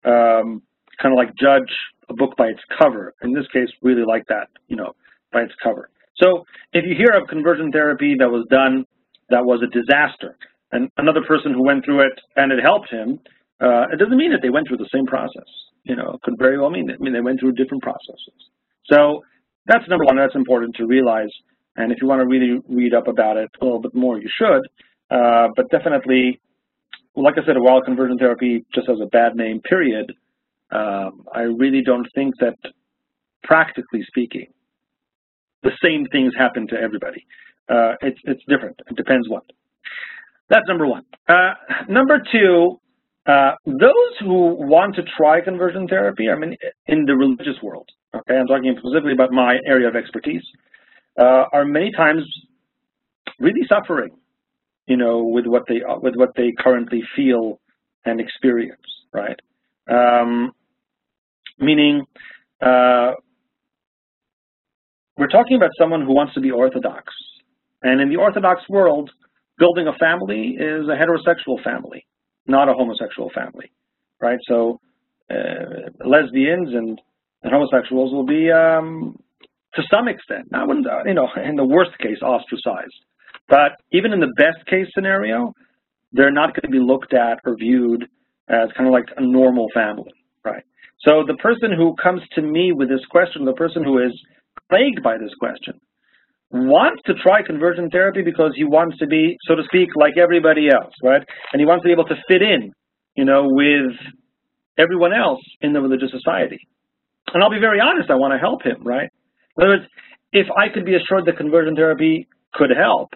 [0.05, 0.61] um,
[1.01, 1.71] kind of like judge
[2.09, 3.13] a book by its cover.
[3.21, 4.93] In this case, really like that, you know,
[5.31, 5.89] by its cover.
[6.21, 8.85] So if you hear of conversion therapy that was done
[9.29, 10.37] that was a disaster,
[10.71, 13.19] and another person who went through it and it helped him,
[13.61, 15.47] uh, it doesn't mean that they went through the same process.
[15.83, 18.39] You know, it could very well mean that I mean they went through different processes.
[18.91, 19.23] So
[19.65, 20.17] that's number one.
[20.17, 21.29] That's important to realize.
[21.75, 24.29] And if you want to really read up about it a little bit more, you
[24.37, 24.61] should.
[25.09, 26.39] Uh, but definitely,
[27.15, 30.11] like I said, while conversion therapy just has a bad name, period,
[30.71, 32.55] um, I really don't think that,
[33.43, 34.47] practically speaking,
[35.63, 37.25] the same things happen to everybody.
[37.69, 38.79] Uh, it's, it's different.
[38.89, 39.43] It depends what.
[40.49, 41.03] That's number one.
[41.27, 41.53] Uh,
[41.89, 42.79] number two,
[43.25, 46.55] uh, those who want to try conversion therapy, I mean,
[46.87, 50.43] in the religious world, okay, I'm talking specifically about my area of expertise,
[51.19, 52.23] uh, are many times
[53.39, 54.11] really suffering,
[54.87, 57.59] you know, with what they with what they currently feel
[58.05, 58.81] and experience,
[59.13, 59.39] right?
[59.89, 60.51] Um,
[61.59, 62.05] meaning,
[62.61, 63.11] uh,
[65.17, 67.13] we're talking about someone who wants to be Orthodox,
[67.83, 69.11] and in the Orthodox world,
[69.57, 72.05] building a family is a heterosexual family,
[72.47, 73.71] not a homosexual family,
[74.21, 74.39] right?
[74.47, 74.79] So
[75.29, 76.99] uh, lesbians and,
[77.43, 79.17] and homosexuals will be, um,
[79.75, 82.95] to some extent, not when, you know, in the worst case, ostracized.
[83.49, 85.53] But even in the best case scenario,
[86.11, 88.03] they're not going to be looked at or viewed
[88.49, 90.11] as kind of like a normal family,
[90.43, 90.63] right?
[91.05, 94.11] So the person who comes to me with this question, the person who is
[94.69, 95.79] plagued by this question,
[96.51, 100.69] wants to try conversion therapy because he wants to be, so to speak, like everybody
[100.69, 101.21] else, right?
[101.51, 102.71] And he wants to be able to fit in,
[103.15, 103.91] you know, with
[104.77, 106.59] everyone else in the religious society.
[107.33, 109.09] And I'll be very honest, I want to help him, right?
[109.57, 109.85] In other words,
[110.31, 113.09] if I could be assured that conversion therapy could help,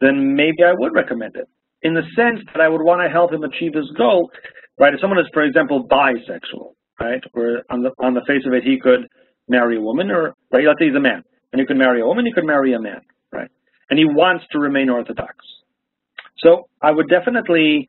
[0.00, 1.48] then maybe I would recommend it.
[1.82, 4.30] In the sense that I would want to help him achieve his goal,
[4.78, 4.94] right?
[4.94, 7.22] If someone is, for example, bisexual, right?
[7.32, 9.06] Where on the on the face of it he could
[9.48, 12.06] marry a woman or right, let's say he's a man and he could marry a
[12.06, 13.00] woman, he could marry a man,
[13.32, 13.50] right?
[13.90, 15.36] And he wants to remain Orthodox.
[16.38, 17.86] So I would definitely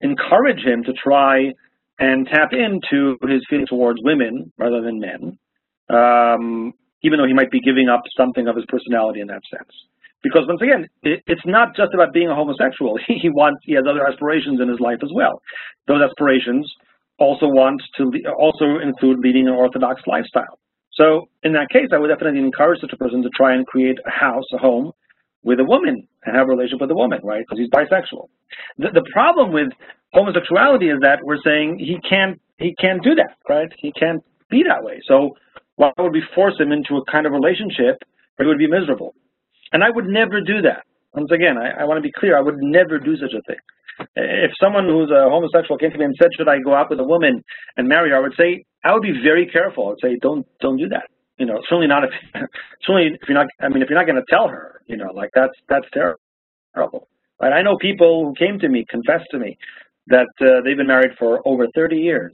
[0.00, 1.52] encourage him to try
[1.98, 5.38] and tap into his feelings towards women rather than men,
[5.90, 6.72] um,
[7.02, 9.70] even though he might be giving up something of his personality in that sense.
[10.22, 12.98] Because once again, it, it's not just about being a homosexual.
[13.06, 15.42] He, he wants, he has other aspirations in his life as well.
[15.88, 16.70] Those aspirations
[17.18, 20.58] also want to also include leading an Orthodox lifestyle.
[20.92, 23.98] So in that case, I would definitely encourage such a person to try and create
[24.06, 24.92] a house, a home,
[25.42, 27.44] with a woman and have a relationship with a woman, right?
[27.44, 28.28] Because he's bisexual.
[28.78, 29.68] The, the problem with
[30.12, 33.68] homosexuality is that we're saying he can't he can't do that, right?
[33.78, 35.00] He can't be that way.
[35.06, 35.36] So
[35.76, 37.96] why would we force him into a kind of relationship
[38.36, 39.14] where he would be miserable?
[39.72, 40.84] And I would never do that.
[41.14, 43.60] Once again, I, I want to be clear, I would never do such a thing.
[44.16, 47.00] If someone who's a homosexual came to me and said, should I go out with
[47.00, 47.42] a woman
[47.76, 49.90] and marry her, I would say, I would be very careful.
[49.92, 51.08] I'd say, don't don't do that.
[51.38, 52.10] You know, certainly not if
[52.82, 53.46] certainly if you're not.
[53.60, 57.08] I mean, if you're not going to tell her, you know, like that's that's terrible.
[57.40, 57.52] Right?
[57.52, 59.58] I know people who came to me, confessed to me,
[60.06, 62.32] that uh, they've been married for over 30 years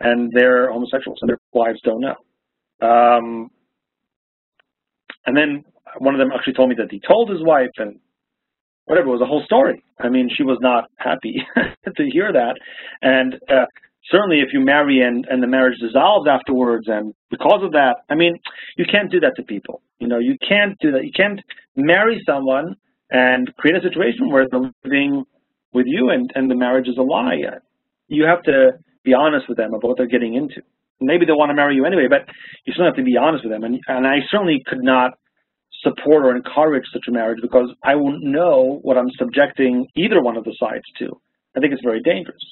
[0.00, 2.16] and they're homosexuals and their wives don't know.
[2.80, 3.50] Um,
[5.26, 5.64] and then
[5.98, 7.98] one of them actually told me that he told his wife and
[8.88, 9.82] whatever, it was a whole story.
[10.00, 11.42] I mean, she was not happy
[11.96, 12.54] to hear that.
[13.02, 13.66] And uh,
[14.10, 18.14] certainly if you marry and, and the marriage dissolves afterwards and because of that, I
[18.14, 18.38] mean,
[18.76, 19.82] you can't do that to people.
[19.98, 21.04] You know, you can't do that.
[21.04, 21.40] You can't
[21.76, 22.76] marry someone
[23.10, 25.24] and create a situation where they're living
[25.72, 27.36] with you and, and the marriage is a lie.
[28.08, 28.72] You have to
[29.04, 30.62] be honest with them about what they're getting into.
[31.00, 32.22] Maybe they want to marry you anyway, but
[32.64, 33.64] you still have to be honest with them.
[33.64, 35.12] And, and I certainly could not
[35.82, 40.36] support or encourage such a marriage because I won't know what I'm subjecting either one
[40.36, 41.20] of the sides to.
[41.56, 42.42] I think it's very dangerous.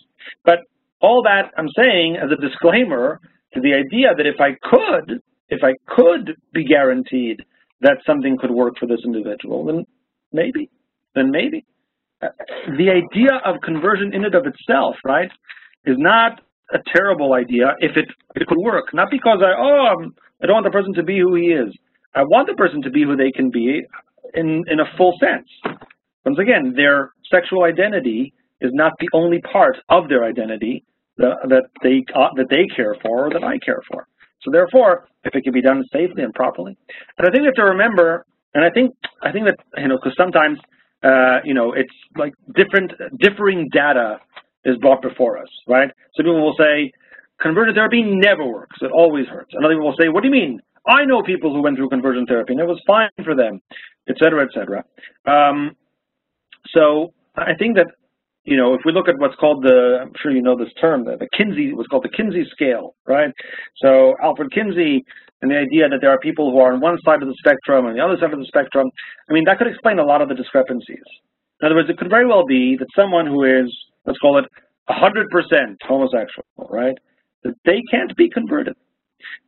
[0.45, 0.61] But
[1.01, 3.21] all that I'm saying as a disclaimer
[3.55, 7.43] to the idea that if I could, if I could be guaranteed
[7.81, 9.85] that something could work for this individual, then
[10.33, 10.71] maybe,
[11.15, 11.65] then maybe.
[12.23, 12.29] Uh,
[12.79, 15.31] the idea of conversion in and of itself, right,
[15.85, 16.41] is not
[16.73, 18.93] a terrible idea if it, it could work.
[18.95, 21.49] Not because I, oh, I'm, I do not want the person to be who he
[21.49, 21.73] is.
[22.17, 23.83] I want the person to be who they can be
[24.35, 25.47] in, in a full sense.
[26.25, 30.83] Once again, their sexual identity is not the only part of their identity
[31.19, 34.09] that, that they uh, that they care for or that I care for.
[34.43, 36.77] So therefore, if it can be done safely and properly,
[37.19, 38.25] and I think we have to remember,
[38.55, 40.59] and I think I think that you know because sometimes
[41.05, 44.19] uh, you know it's like different differing data
[44.65, 45.89] is brought before us, right?
[46.17, 46.91] Some people will say,
[47.41, 48.77] conversion therapy never works.
[48.83, 49.51] It always hurts.
[49.53, 50.61] And other people will say, what do you mean?
[50.87, 53.61] I know people who went through conversion therapy and it was fine for them,
[54.09, 54.85] et cetera, et cetera.
[55.27, 55.77] Um,
[56.69, 57.89] so I think that,
[58.45, 61.05] you know, if we look at what's called the, I'm sure you know this term,
[61.05, 63.31] the, the Kinsey, what's called the Kinsey scale, right?
[63.83, 65.05] So Alfred Kinsey
[65.43, 67.87] and the idea that there are people who are on one side of the spectrum
[67.87, 68.89] and the other side of the spectrum,
[69.29, 71.05] I mean, that could explain a lot of the discrepancies.
[71.61, 73.73] In other words, it could very well be that someone who is,
[74.07, 74.45] let's call it
[74.89, 76.97] 100% homosexual, right,
[77.43, 78.77] that they can't be converted.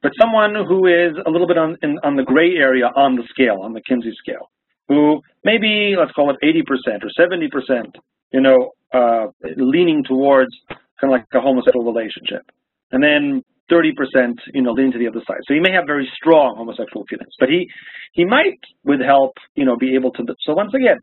[0.03, 3.25] But someone who is a little bit on, in, on the gray area on the
[3.31, 4.51] scale, on the Kinsey scale,
[4.89, 6.63] who maybe, let's call it 80%
[7.05, 7.95] or 70%,
[8.33, 12.43] you know, uh, leaning towards kind of like a homosexual relationship.
[12.91, 15.41] And then 30%, you know, leaning to the other side.
[15.47, 17.69] So he may have very strong homosexual feelings, but he,
[18.13, 20.25] he might, with help, you know, be able to.
[20.41, 20.99] So once again,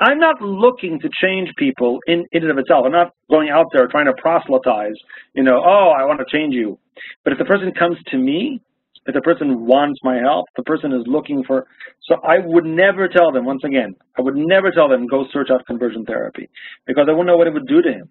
[0.00, 2.84] I'm not looking to change people in, in and of itself.
[2.86, 4.96] I'm not going out there trying to proselytize,
[5.34, 6.78] you know, oh, I want to change you.
[7.24, 8.60] But if the person comes to me,
[9.06, 11.66] if the person wants my help, the person is looking for,
[12.02, 15.48] so I would never tell them, once again, I would never tell them, go search
[15.50, 16.48] out conversion therapy,
[16.86, 18.10] because I wouldn't know what it would do to him.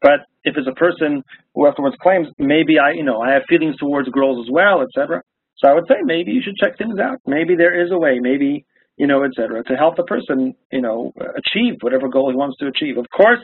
[0.00, 1.24] But if it's a person
[1.54, 5.22] who afterwards claims, maybe I, you know, I have feelings towards girls as well, etc.
[5.56, 7.18] So I would say maybe you should check things out.
[7.26, 8.64] Maybe there is a way, maybe,
[8.96, 9.64] you know, etc.
[9.64, 12.96] to help the person, you know, achieve whatever goal he wants to achieve.
[12.96, 13.40] Of course,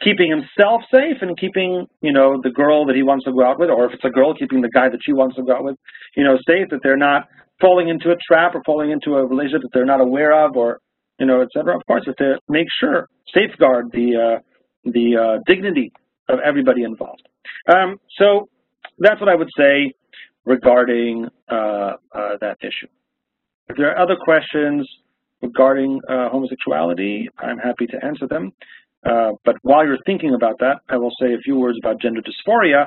[0.00, 3.58] keeping himself safe and keeping, you know, the girl that he wants to go out
[3.58, 5.64] with, or if it's a girl, keeping the guy that she wants to go out
[5.64, 5.76] with,
[6.16, 7.28] you know, safe, that they're not
[7.60, 10.80] falling into a trap or falling into a relationship that they're not aware of or,
[11.18, 11.76] you know, et cetera.
[11.76, 15.92] Of course, to make sure, safeguard the, uh, the uh, dignity
[16.28, 17.28] of everybody involved.
[17.72, 18.48] Um, so
[18.98, 19.92] that's what I would say
[20.44, 22.88] regarding uh, uh, that issue.
[23.68, 24.88] If there are other questions
[25.40, 28.52] regarding uh, homosexuality, I'm happy to answer them.
[29.04, 32.20] Uh, but while you're thinking about that, I will say a few words about gender
[32.20, 32.86] dysphoria,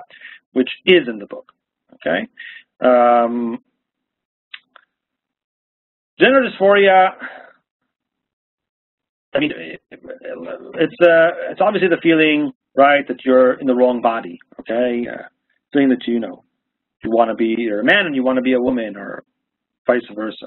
[0.54, 1.51] which is in the book.
[1.95, 2.28] Okay,
[2.82, 3.60] um,
[6.19, 7.12] gender dysphoria
[9.36, 9.51] I mean,
[9.91, 15.06] it's uh, it's obviously the feeling, right, that you're in the wrong body, okay?
[15.12, 15.23] Uh,
[15.73, 16.43] feeling that you know
[17.04, 19.23] you want to be you're a man and you want to be a woman, or
[19.86, 20.45] vice versa.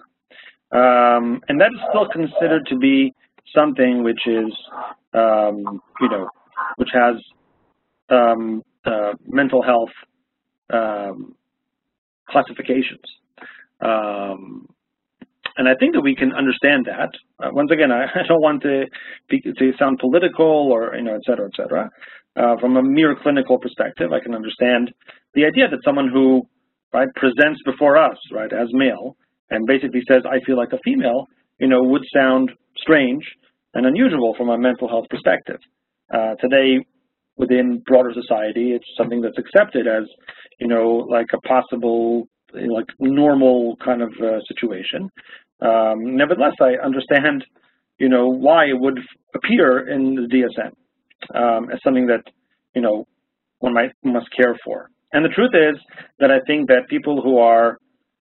[0.73, 3.15] Um, and that is still considered to be
[3.55, 4.53] something which is,
[5.15, 6.29] um, you know,
[6.77, 7.17] which has
[8.11, 9.91] um, uh, mental health
[10.71, 11.35] um,
[12.29, 13.05] classifications.
[13.81, 14.69] Um,
[15.57, 17.11] and I think that we can understand that.
[17.43, 18.85] Uh, once again, I, I don't want to,
[19.29, 21.91] be, to sound political or, you know, et cetera, et cetera.
[22.37, 24.93] Uh, from a mere clinical perspective, I can understand
[25.35, 26.43] the idea that someone who,
[26.93, 29.17] right, presents before us, right, as male,
[29.51, 31.27] and basically says, I feel like a female,
[31.59, 33.25] you know, would sound strange
[33.79, 35.61] and unusual from a mental health perspective.
[36.13, 36.85] Uh, today,
[37.37, 40.03] within broader society, it's something that's accepted as,
[40.59, 45.09] you know, like a possible, like normal kind of uh, situation.
[45.61, 47.45] Um, nevertheless, I understand,
[47.99, 48.99] you know, why it would
[49.37, 50.73] appear in the DSM
[51.41, 52.25] um, as something that,
[52.75, 53.07] you know,
[53.61, 54.91] one might must care for.
[55.13, 55.81] And the truth is
[56.19, 57.79] that I think that people who are,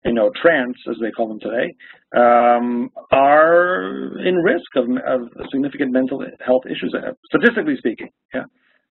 [0.05, 1.75] you know, trans, as they call them today,
[2.17, 8.09] um, are in risk of, of, significant mental health issues, uh, statistically speaking.
[8.35, 8.45] Yeah.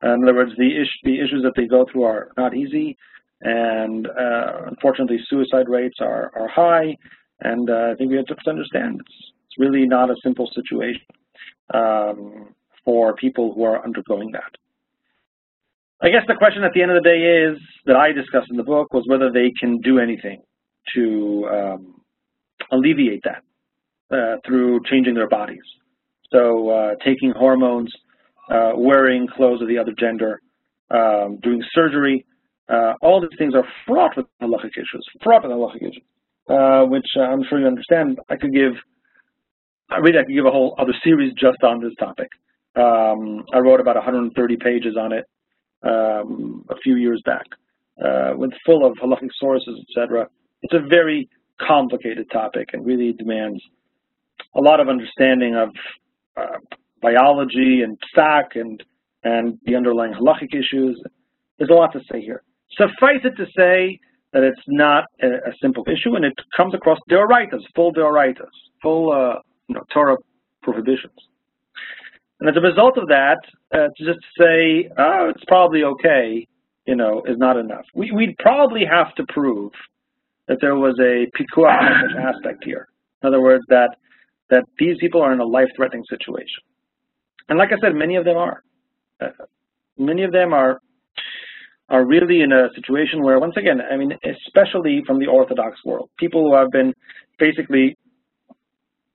[0.03, 2.97] In other words, the, is the issues that they go through are not easy,
[3.41, 6.95] and uh, unfortunately, suicide rates are, are high,
[7.41, 9.15] and uh, I think we have to understand it's,
[9.45, 11.01] it's really not a simple situation
[11.73, 14.51] um, for people who are undergoing that.
[15.99, 18.57] I guess the question at the end of the day is that I discussed in
[18.57, 20.43] the book was whether they can do anything
[20.95, 22.01] to um,
[22.71, 23.43] alleviate that
[24.15, 25.63] uh, through changing their bodies.
[26.31, 27.93] So uh, taking hormones,
[28.49, 30.41] uh, wearing clothes of the other gender,
[30.91, 32.25] um, doing surgery,
[32.69, 36.03] uh, all these things are fraught with halachic issues, fraught with halachic issues
[36.49, 38.19] uh, which I'm sure you understand.
[38.29, 38.73] I could give,
[40.01, 42.29] really I could give a whole other series just on this topic.
[42.75, 45.25] Um, I wrote about 130 pages on it
[45.83, 47.45] um, a few years back,
[48.03, 50.27] uh, with full of halachic sources, etc.
[50.63, 51.29] It's a very
[51.65, 53.61] complicated topic and really demands
[54.55, 55.69] a lot of understanding of
[56.35, 56.57] uh,
[57.01, 58.83] biology and psak and
[59.23, 61.01] and the underlying halachic issues.
[61.57, 62.43] There's a lot to say here.
[62.77, 63.99] Suffice it to say
[64.33, 68.51] that it's not a, a, simple issue, and it comes across deoraitas, full deoraitas,
[68.81, 70.17] full uh, you know, Torah
[70.61, 71.17] prohibitions.
[72.39, 73.39] And as a result of that,
[73.73, 76.45] uh, to just say, oh, it's probably okay,
[76.85, 77.85] you know, is not enough.
[77.95, 79.71] We, would probably have to prove
[80.47, 82.87] that there was a pikuach aspect here.
[83.21, 83.91] In other words, that
[84.49, 86.63] that these people are in a life-threatening situation.
[87.49, 88.63] And like I said, many of them are.
[89.19, 89.29] Uh,
[89.99, 90.79] Many of them are
[91.89, 96.11] are really in a situation where, once again, I mean, especially from the Orthodox world,
[96.19, 96.93] people who have been
[97.39, 97.97] basically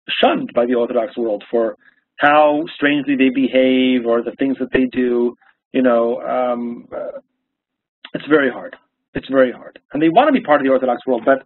[0.09, 1.77] shunned by the Orthodox world for
[2.17, 5.37] how strangely they behave or the things that they do,
[5.73, 7.21] you know, um, uh,
[8.15, 8.75] it's very hard.
[9.15, 11.45] It's very hard, and they want to be part of the Orthodox world, but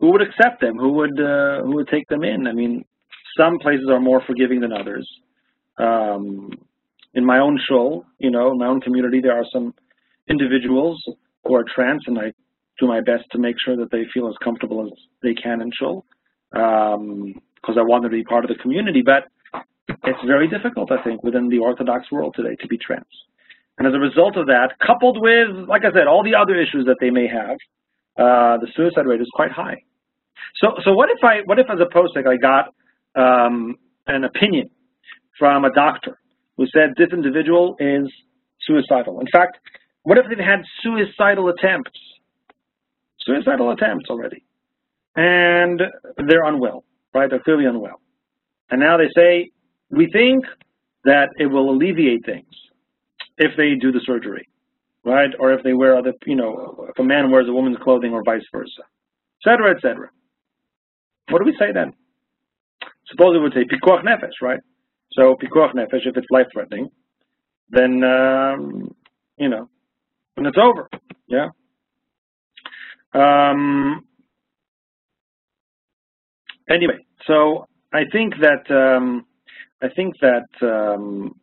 [0.00, 0.76] who would accept them?
[0.78, 2.46] Who would uh, who would take them in?
[2.46, 2.84] I mean,
[3.36, 5.06] some places are more forgiving than others.
[5.78, 6.50] Um,
[7.14, 9.74] in my own shul, you know, in my own community, there are some
[10.28, 11.02] individuals
[11.44, 12.32] who are trans, and I
[12.78, 14.92] do my best to make sure that they feel as comfortable as
[15.22, 16.04] they can in shul,
[16.50, 19.02] because um, I want them to be part of the community.
[19.04, 19.24] But
[20.04, 23.04] it's very difficult, I think, within the Orthodox world today to be trans.
[23.78, 26.86] And as a result of that, coupled with, like I said, all the other issues
[26.86, 27.56] that they may have,
[28.18, 29.82] uh, the suicide rate is quite high.
[30.56, 32.72] So, so what if I, what if as a posek I got
[33.14, 34.70] um, an opinion
[35.38, 36.18] from a doctor
[36.56, 38.10] who said this individual is
[38.66, 39.20] suicidal?
[39.20, 39.58] In fact,
[40.04, 42.00] what if they've had suicidal attempts?
[43.20, 44.44] Suicidal attempts already,
[45.16, 45.82] and
[46.28, 47.28] they're unwell, right?
[47.28, 48.00] They're clearly unwell,
[48.70, 49.50] and now they say
[49.90, 50.44] we think
[51.04, 52.46] that it will alleviate things
[53.38, 54.48] if they do the surgery,
[55.04, 55.30] right?
[55.38, 58.22] Or if they wear other, you know, if a man wears a woman's clothing or
[58.24, 58.82] vice versa,
[59.40, 60.10] etc., etc.
[61.30, 61.92] What do we say then?
[63.08, 64.60] Suppose we would say pikuach nefesh, right?
[65.12, 66.90] So pikuach nefesh, if it's life-threatening,
[67.70, 68.94] then um,
[69.38, 69.68] you know,
[70.34, 70.88] when it's over,
[71.26, 71.48] yeah.
[73.14, 74.04] Um,
[76.68, 79.26] anyway, so I think that um,
[79.82, 81.34] I think that um,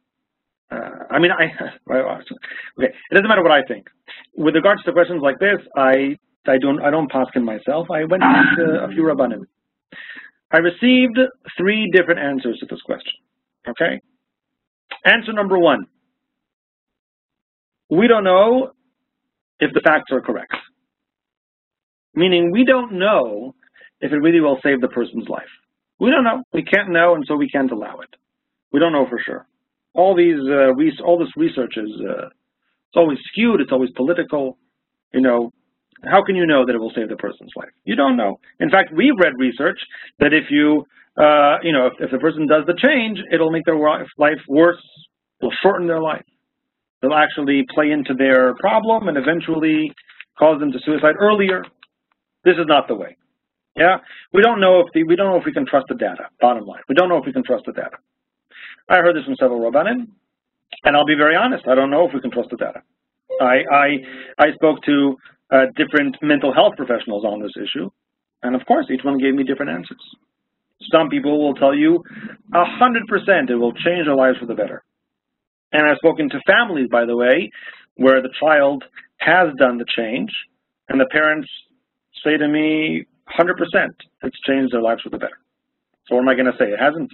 [0.71, 1.45] uh, I mean I
[1.91, 2.93] okay.
[3.11, 3.87] It doesn't matter what I think.
[4.35, 7.87] With regards to questions like this, I I don't I don't paskin myself.
[7.91, 8.23] I went
[8.57, 9.45] to a few rabbanim.
[10.51, 11.17] I received
[11.57, 13.13] three different answers to this question.
[13.67, 14.01] Okay.
[15.05, 15.85] Answer number one.
[17.89, 18.71] We don't know
[19.59, 20.53] if the facts are correct.
[22.15, 23.55] Meaning we don't know
[24.01, 25.49] if it really will save the person's life.
[25.99, 26.43] We don't know.
[26.53, 28.09] We can't know, and so we can't allow it.
[28.71, 29.47] We don't know for sure.
[29.95, 30.73] All these, uh,
[31.03, 33.61] all this research is, uh, it's always skewed.
[33.61, 34.57] It's always political.
[35.13, 35.51] You know,
[36.05, 37.69] how can you know that it will save the person's life?
[37.85, 38.39] You don't know.
[38.59, 39.79] In fact, we've read research
[40.19, 40.85] that if you,
[41.17, 44.83] uh, you know, if, if the person does the change, it'll make their life worse.
[45.39, 46.25] It'll shorten their life.
[47.03, 49.91] It'll actually play into their problem and eventually
[50.39, 51.63] cause them to suicide earlier.
[52.43, 53.17] This is not the way.
[53.75, 53.97] Yeah,
[54.33, 56.29] we don't know if the, we don't know if we can trust the data.
[56.39, 57.97] Bottom line, we don't know if we can trust the data.
[58.89, 60.07] I heard this from several rabbanim,
[60.83, 61.67] and I'll be very honest.
[61.67, 62.81] I don't know if we can trust the data.
[63.41, 63.87] I I
[64.39, 65.17] I spoke to
[65.51, 67.89] uh, different mental health professionals on this issue.
[68.41, 70.01] And of course, each one gave me different answers.
[70.91, 72.03] Some people will tell you
[72.53, 74.83] 100% it will change their lives for the better.
[75.71, 77.51] And I've spoken to families, by the way,
[77.95, 78.83] where the child
[79.19, 80.29] has done the change,
[80.89, 81.47] and the parents
[82.23, 83.05] say to me,
[83.39, 83.89] 100%
[84.23, 85.39] it's changed their lives for the better.
[86.07, 86.65] So what am I going to say?
[86.65, 87.11] It hasn't.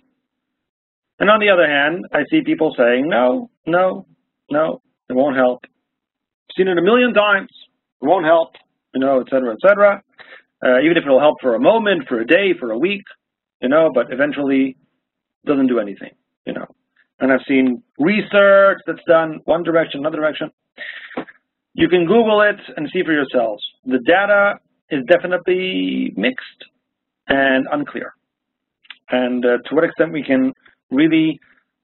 [1.19, 4.05] And on the other hand, I see people saying, no, no,
[4.49, 5.59] no, it won't help.
[5.63, 7.49] I've seen it a million times.
[8.01, 8.53] It won't help,
[8.93, 10.01] you know, et cetera, et cetera.
[10.63, 13.03] Uh, even if it'll help for a moment, for a day, for a week,
[13.61, 14.77] you know, but eventually
[15.45, 16.11] doesn't do anything,
[16.45, 16.65] you know.
[17.19, 20.51] And I've seen research that's done one direction, another direction.
[21.73, 23.63] You can Google it and see for yourselves.
[23.85, 24.55] The data
[24.89, 26.65] is definitely mixed
[27.27, 28.13] and unclear.
[29.09, 30.53] And uh, to what extent we can
[30.91, 31.39] really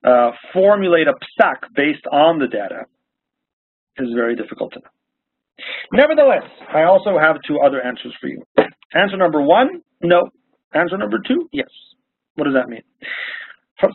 [0.06, 2.86] uh, formulate a psak based on the data
[3.98, 4.90] is very difficult to know.
[5.94, 6.44] Nevertheless,
[6.74, 8.44] I also have two other answers for you.
[8.94, 10.30] Answer number one, no.
[10.74, 11.70] Answer number two, yes.
[12.36, 12.82] What does that mean?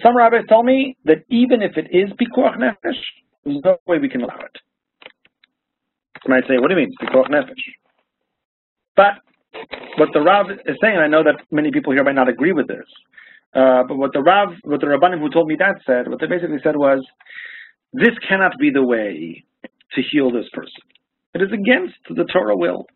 [0.02, 3.00] Some rabbis tell me that even if it is pikuach nefesh,
[3.44, 4.56] there's no way we can allow it.
[6.24, 7.62] You might say, what do you mean, pikuach nefesh?
[8.96, 9.14] But
[9.96, 12.52] what the Rav is saying, and I know that many people here might not agree
[12.52, 12.84] with this,
[13.54, 16.26] uh, but what the Rav, what the Rabbanim who told me that said, what they
[16.26, 17.04] basically said was,
[17.92, 19.44] this cannot be the way
[19.94, 20.82] to heal this person.
[21.34, 22.86] It is against the Torah will.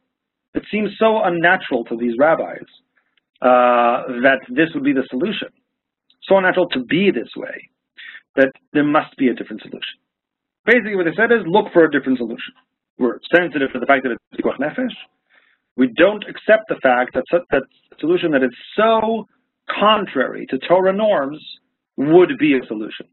[0.55, 2.63] It seems so unnatural to these rabbis
[3.43, 5.49] uh, that this would be the solution.
[6.23, 7.69] So unnatural to be this way
[8.37, 9.99] that there must be a different solution.
[10.65, 12.55] Basically, what they said is look for a different solution.
[12.99, 14.95] We're sensitive to the fact that it's pikuach nefesh.
[15.77, 17.63] We don't accept the fact that that
[17.99, 19.27] solution that is so
[19.69, 21.39] contrary to Torah norms
[21.97, 23.07] would be a solution.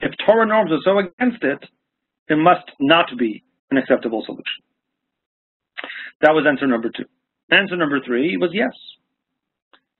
[0.00, 1.62] If Torah norms are so against it,
[2.28, 4.62] it must not be an acceptable solution.
[6.22, 7.06] That was answer number two.
[7.50, 8.72] Answer number three was yes.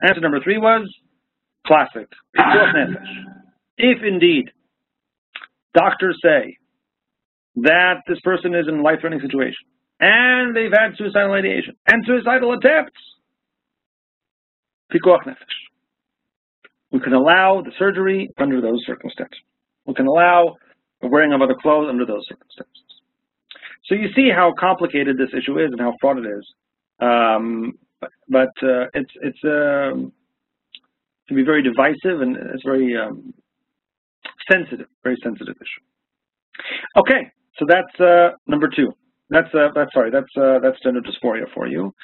[0.02, 0.88] Answer number three was
[1.66, 2.08] classic.
[3.76, 4.50] If indeed
[5.74, 6.56] doctors say
[7.56, 9.66] that this person is in a life-threatening situation,
[9.98, 12.92] and they've had suicidal ideation and suicidal attempts.
[14.92, 15.69] Pikuach nefesh.
[16.92, 19.38] We can allow the surgery under those circumstances.
[19.86, 20.56] We can allow
[21.00, 22.82] the wearing of other clothes under those circumstances.
[23.86, 26.46] So you see how complicated this issue is and how fraught it is.
[27.00, 27.72] Um,
[28.28, 30.12] but, uh, it's it's um,
[31.30, 33.32] can be very divisive and it's very um,
[34.50, 35.84] sensitive, very sensitive issue.
[36.96, 38.92] Okay, so that's uh, number two.
[39.28, 41.94] That's uh, that's sorry, that's uh, that's gender dysphoria for you.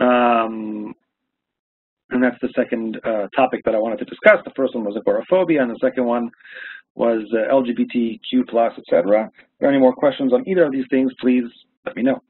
[0.00, 0.94] Um,
[2.10, 4.38] and that's the second uh, topic that I wanted to discuss.
[4.44, 6.30] The first one was agoraphobia, and the second one
[6.94, 8.42] was uh, LGBTQ
[8.78, 9.26] etc.
[9.26, 11.44] If there are any more questions on either of these things, please
[11.86, 12.22] let me know.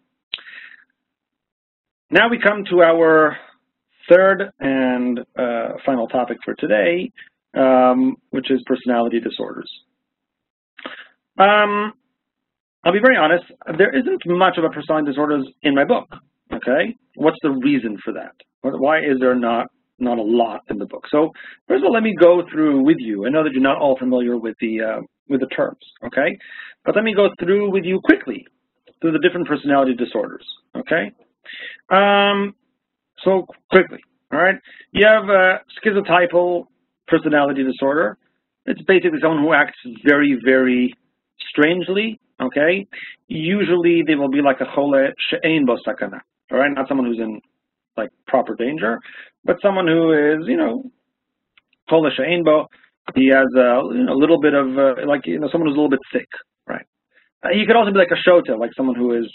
[2.11, 3.37] Now we come to our
[4.09, 7.11] third and uh, final topic for today,
[7.55, 9.71] um, which is personality disorders.
[11.39, 11.93] Um,
[12.85, 13.45] I'll be very honest,
[13.79, 16.09] there isn't much about personality disorders in my book,
[16.53, 16.97] okay?
[17.15, 18.35] What's the reason for that?
[18.63, 21.05] Why is there not not a lot in the book?
[21.11, 21.31] So
[21.69, 23.27] first of all, let me go through with you.
[23.27, 26.37] I know that you're not all familiar with the uh, with the terms, okay?
[26.85, 28.47] But let me go through with you quickly
[29.01, 30.45] through the different personality disorders,
[30.77, 31.13] okay?
[31.89, 32.55] Um,
[33.25, 34.01] so quickly,
[34.33, 34.57] all right?
[34.93, 36.67] You have a schizotypal
[37.09, 38.19] personality disorder.
[38.67, 40.95] It's basically someone who acts very, very
[41.49, 42.87] strangely, okay?
[43.29, 46.21] Usually they will be like a chole she'ein bo sakana,
[46.53, 46.71] all right?
[46.73, 47.41] Not someone who's in
[48.01, 48.93] like proper danger,
[49.47, 50.75] but someone who is, you know,
[51.89, 52.57] chole she'ein bo,
[53.15, 55.81] he has a, you know, little bit of, uh, like, you know, someone who's a
[55.81, 56.31] little bit sick,
[56.73, 56.87] right?
[57.43, 59.29] Uh, he could also be like a shota, like someone who is,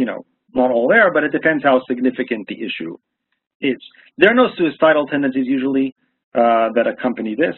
[0.00, 0.20] you know,
[0.60, 2.94] not all there, but it depends how significant the issue
[3.60, 3.80] is.
[4.18, 5.94] There are no suicidal tendencies usually
[6.34, 7.56] uh, that accompany this.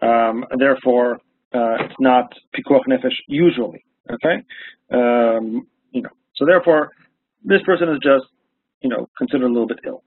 [0.00, 1.08] Um, therefore,
[1.56, 3.82] uh, it's not pikuach nefesh usually.
[4.16, 4.36] Okay,
[4.98, 6.14] um, you know.
[6.36, 6.82] So therefore,
[7.52, 8.26] this person is just,
[8.80, 10.02] you know, considered a little bit ill.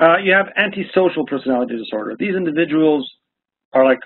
[0.00, 2.14] Uh, you have antisocial personality disorder.
[2.18, 3.10] These individuals
[3.72, 3.98] are like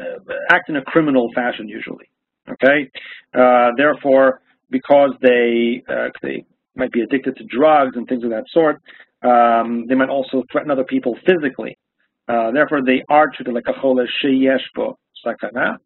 [0.00, 0.18] uh,
[0.50, 2.10] act in a criminal fashion usually.
[2.50, 2.90] Okay,
[3.34, 6.44] uh, therefore, because they uh, they
[6.76, 8.80] might be addicted to drugs and things of that sort.
[9.22, 11.76] Um, they might also threaten other people physically.
[12.28, 14.94] Uh, therefore, they are treated like a chole sheyeshbo
[15.26, 15.76] sakana.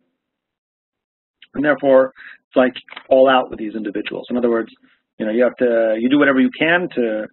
[1.54, 2.12] And therefore,
[2.48, 2.74] it's like
[3.08, 4.26] all out with these individuals.
[4.30, 4.70] In other words,
[5.18, 7.26] you know, you have to, you do whatever you can to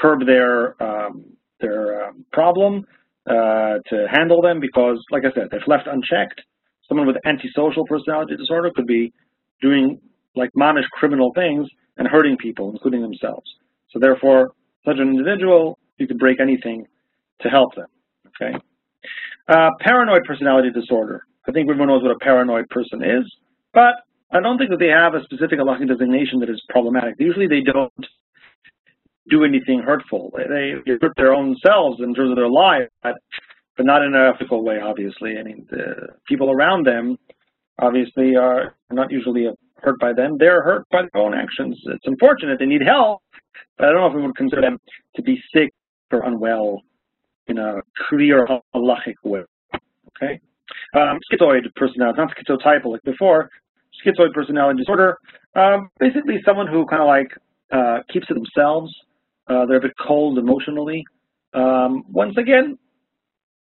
[0.00, 1.24] curb their um,
[1.60, 2.86] their um, problem,
[3.28, 6.40] uh, to handle them, because, like I said, if left unchecked,
[6.88, 9.12] someone with antisocial personality disorder could be
[9.62, 10.00] doing
[10.36, 11.66] like mamish criminal things
[11.96, 13.48] and hurting people, including themselves.
[13.90, 14.52] So therefore,
[14.84, 16.86] such an individual, you could break anything
[17.40, 17.86] to help them.
[18.28, 18.56] Okay.
[19.48, 21.22] Uh, paranoid personality disorder.
[21.46, 23.24] I think everyone knows what a paranoid person is,
[23.72, 23.94] but
[24.32, 27.14] I don't think that they have a specific halachic designation that is problematic.
[27.18, 27.92] Usually they don't
[29.30, 30.32] do anything hurtful.
[30.36, 33.14] They, hurt their own selves in terms of their life, but,
[33.76, 35.38] but not in an ethical way, obviously.
[35.38, 37.16] I mean, the people around them
[37.78, 40.36] obviously are not usually hurt by them.
[40.38, 41.78] They're hurt by their own actions.
[41.86, 42.58] It's unfortunate.
[42.58, 43.22] They need help,
[43.78, 44.78] but I don't know if we would consider them
[45.16, 45.72] to be sick
[46.10, 46.82] or unwell
[47.46, 49.42] in a clear halachic way.
[49.74, 50.40] Okay?
[50.94, 53.50] Um, schizoid personality, not schizotypal like before,
[54.04, 55.18] schizoid personality disorder,
[55.54, 57.30] um, basically someone who kind of like
[57.72, 58.92] uh, keeps to themselves.
[59.48, 61.04] Uh, they're a bit cold emotionally.
[61.52, 62.78] Um, once again,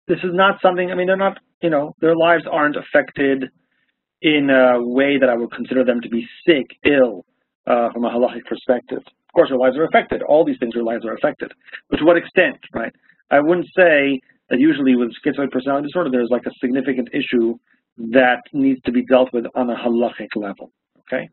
[0.08, 3.46] this is not something, I mean, they're not, you know, their lives aren't affected
[4.22, 7.26] in a way that I would consider them to be sick, ill,
[7.68, 9.00] uh, from a halachic perspective.
[9.00, 10.22] Of course, their lives are affected.
[10.24, 11.52] All these things, their lives are affected.
[11.90, 12.94] But to what extent, right?
[13.32, 14.20] I wouldn't say
[14.50, 17.58] that usually with schizoid personality disorder, there's like a significant issue
[18.12, 20.72] that needs to be dealt with on a halachic level,
[21.02, 21.30] okay?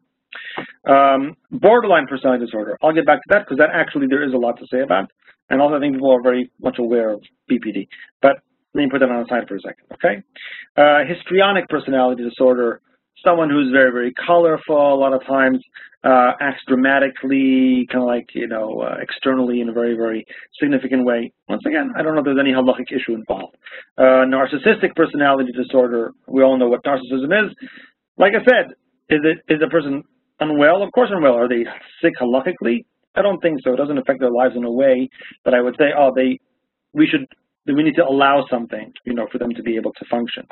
[0.88, 4.38] Um, borderline personality disorder, I'll get back to that because that actually there is a
[4.38, 5.10] lot to say about.
[5.50, 7.86] And also I think people are very much aware of BPD.
[8.20, 8.36] But
[8.74, 10.22] let me put that on the side for a second, okay?
[10.76, 12.80] Uh, histrionic personality disorder,
[13.24, 15.58] someone who's very, very colorful, a lot of times
[16.04, 20.24] uh, acts dramatically, kind of like, you know, uh, externally in a very, very
[20.60, 21.32] significant way.
[21.48, 23.56] Once again, I don't know if there's any halachic issue involved.
[23.98, 27.54] Uh, narcissistic personality disorder, we all know what narcissism is.
[28.18, 28.74] Like I said,
[29.08, 30.02] is it is a person
[30.40, 30.82] unwell?
[30.82, 31.34] Of course unwell.
[31.34, 31.64] Are they
[32.02, 32.84] sick halachically?
[33.14, 33.72] I don't think so.
[33.72, 35.08] It doesn't affect their lives in a way
[35.44, 36.38] that I would say, oh, they,
[36.92, 37.26] we should
[37.74, 40.44] we need to allow something, you know, for them to be able to function.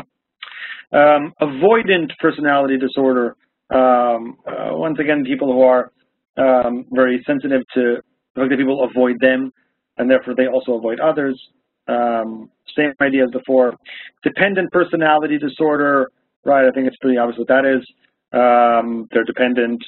[0.93, 3.37] Um, avoidant personality disorder,
[3.71, 5.93] um, uh, once again, people who are
[6.37, 7.97] um, very sensitive to
[8.35, 9.53] the fact that people avoid them,
[9.99, 11.41] and therefore they also avoid others.
[11.87, 13.75] Um, same idea as before.
[14.23, 16.11] Dependent personality disorder,
[16.45, 17.87] right, I think it's pretty obvious what that is.
[18.35, 19.83] Um, they're dependent,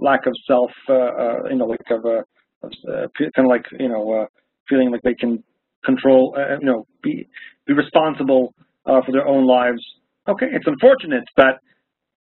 [0.00, 2.18] lack of self, uh, uh, you know, like of a,
[2.62, 4.26] uh, kind of like, you know, uh,
[4.68, 5.42] feeling like they can
[5.84, 7.26] control, uh, you know, be
[7.66, 8.54] be responsible
[8.86, 9.82] uh, for their own lives.
[10.28, 11.60] Okay, it's unfortunate, but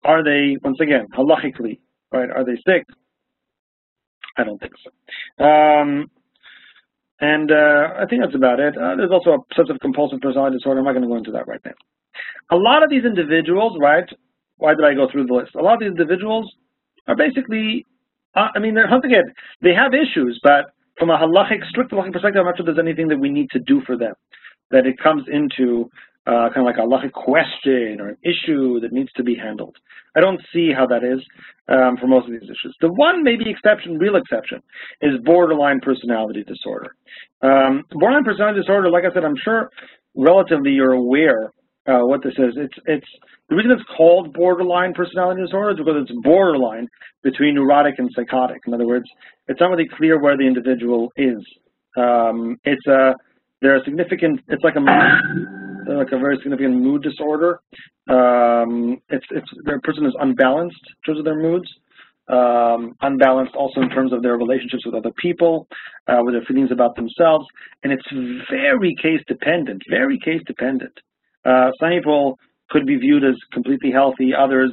[0.03, 1.79] are they, once again, halachically,
[2.11, 2.85] right, are they sick?
[4.37, 5.43] I don't think so.
[5.43, 6.09] Um,
[7.19, 8.77] and uh, I think that's about it.
[8.77, 10.79] Uh, there's also a obsessive compulsive personality disorder.
[10.79, 11.71] I'm not going to go into that right now.
[12.51, 14.07] A lot of these individuals, right?
[14.57, 15.55] Why did I go through the list?
[15.55, 16.51] A lot of these individuals
[17.07, 17.85] are basically,
[18.35, 19.23] uh, I mean, they're, once again,
[19.61, 20.65] they have issues, but
[20.97, 23.59] from a halachic, strict halachic perspective, I'm not sure there's anything that we need to
[23.59, 24.13] do for them.
[24.71, 25.89] That it comes into
[26.25, 29.77] uh, kind of like a halachic question or an issue that needs to be handled.
[30.15, 31.23] I don't see how that is
[31.69, 32.75] um, for most of these issues.
[32.81, 34.61] The one maybe exception, real exception,
[35.01, 36.95] is borderline personality disorder.
[37.41, 39.69] Um, borderline personality disorder, like I said, I'm sure
[40.15, 41.51] relatively you're aware
[41.87, 42.53] uh, what this is.
[42.57, 43.07] It's it's
[43.49, 46.87] the reason it's called borderline personality disorder is because it's borderline
[47.23, 48.61] between neurotic and psychotic.
[48.67, 49.05] In other words,
[49.47, 51.39] it's not really clear where the individual is.
[51.97, 53.15] Um, it's a
[53.61, 54.41] there are significant.
[54.47, 54.81] It's like a
[55.91, 57.59] like a very significant mood disorder.
[58.09, 61.67] Um, it's it's the person is unbalanced in terms of their moods.
[62.29, 65.65] Um, unbalanced also in terms of their relationships with other people,
[66.09, 67.45] uh, with their feelings about themselves,
[67.83, 68.05] and it's
[68.51, 69.81] very case dependent.
[69.89, 70.91] Very case dependent.
[71.47, 72.37] Uh, some people
[72.69, 74.71] could be viewed as completely healthy, others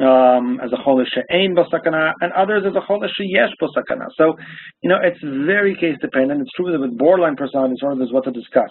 [0.00, 4.06] um, as a cholish she'ein b'sakana, and others as a cholish she'yesh b'sakana.
[4.16, 4.34] So,
[4.82, 6.40] you know, it's very case dependent.
[6.42, 8.70] It's true that with borderline personality disorder, there's what to discuss,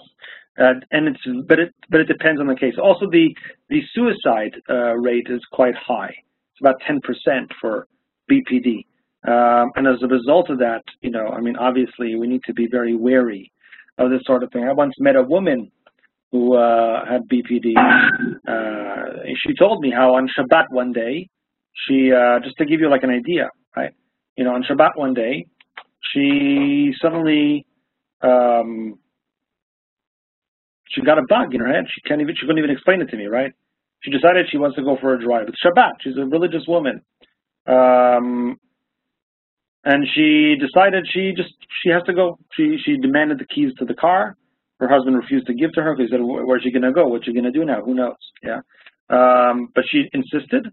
[0.58, 2.74] uh, and it's but it but it depends on the case.
[2.82, 3.34] Also, the
[3.68, 6.12] the suicide uh, rate is quite high.
[6.52, 7.00] It's about 10%
[7.60, 7.86] for
[8.30, 8.84] BPD,
[9.26, 12.52] um, and as a result of that, you know, I mean, obviously, we need to
[12.52, 13.50] be very wary
[13.98, 14.64] of this sort of thing.
[14.64, 15.70] I once met a woman
[16.32, 17.74] who uh, had BPD.
[18.46, 21.28] Uh, she told me how on Shabbat one day,
[21.86, 23.92] she uh, just to give you like an idea, right?
[24.36, 25.46] You know, on Shabbat one day,
[26.12, 27.66] she suddenly
[28.22, 28.98] um,
[30.88, 31.84] she got a bug in her head.
[31.94, 33.52] She can't even she couldn't even explain it to me, right?
[34.02, 35.48] She decided she wants to go for a drive.
[35.48, 35.92] It's Shabbat.
[36.00, 37.02] She's a religious woman.
[37.66, 38.58] Um,
[39.84, 41.52] and she decided she just
[41.82, 42.38] she has to go.
[42.56, 44.36] She she demanded the keys to the car
[44.80, 47.06] her husband refused to give to her because he said, where's she going to go?
[47.06, 47.82] What's she going to do now?
[47.84, 48.16] Who knows?
[48.42, 48.60] Yeah.
[49.10, 50.66] Um, but she insisted.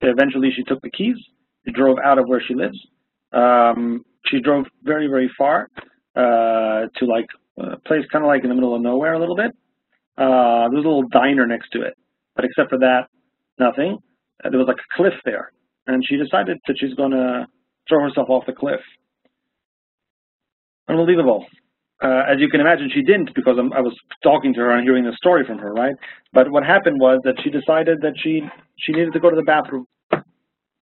[0.00, 1.16] Eventually, she took the keys.
[1.66, 2.78] She drove out of where she lives.
[3.32, 5.68] Um, she drove very, very far
[6.14, 7.26] uh, to like
[7.58, 9.50] a place kind of like in the middle of nowhere a little bit.
[10.16, 11.94] Uh, there was a little diner next to it.
[12.36, 13.08] But except for that,
[13.58, 13.98] nothing.
[14.44, 15.50] Uh, there was like a cliff there.
[15.88, 17.46] And she decided that she's going to
[17.88, 18.80] throw herself off the cliff.
[20.88, 21.46] Unbelievable.
[22.00, 24.84] Uh, as you can imagine, she didn't because I'm, i was talking to her and
[24.84, 25.94] hearing the story from her, right?
[26.32, 28.42] But what happened was that she decided that she
[28.78, 29.86] she needed to go to the bathroom.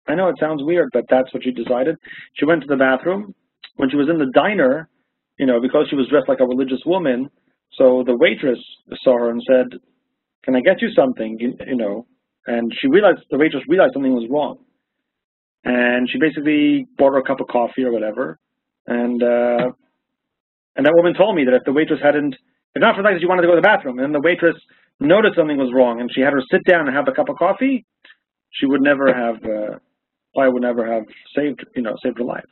[0.09, 1.97] I know it sounds weird, but that's what she decided.
[2.35, 3.35] She went to the bathroom.
[3.77, 4.89] When she was in the diner,
[5.39, 7.29] you know, because she was dressed like a religious woman,
[7.73, 8.59] so the waitress
[9.03, 9.79] saw her and said,
[10.45, 12.07] "Can I get you something?" You, you know,
[12.47, 14.59] and she realized the waitress realized something was wrong,
[15.65, 18.39] and she basically bought her a cup of coffee or whatever,
[18.87, 19.71] and uh,
[20.77, 22.35] and that woman told me that if the waitress hadn't,
[22.75, 24.21] if not for the fact that she wanted to go to the bathroom, and the
[24.21, 24.57] waitress
[25.01, 27.37] noticed something was wrong, and she had her sit down and have a cup of
[27.37, 27.85] coffee,
[28.51, 29.79] she would never have, uh,
[30.41, 31.05] I would never have
[31.35, 32.45] saved, you know, saved her life.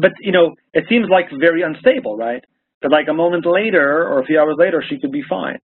[0.00, 2.44] But you know, it seems like very unstable, right?
[2.82, 5.58] But like a moment later or a few hours later, she could be fine.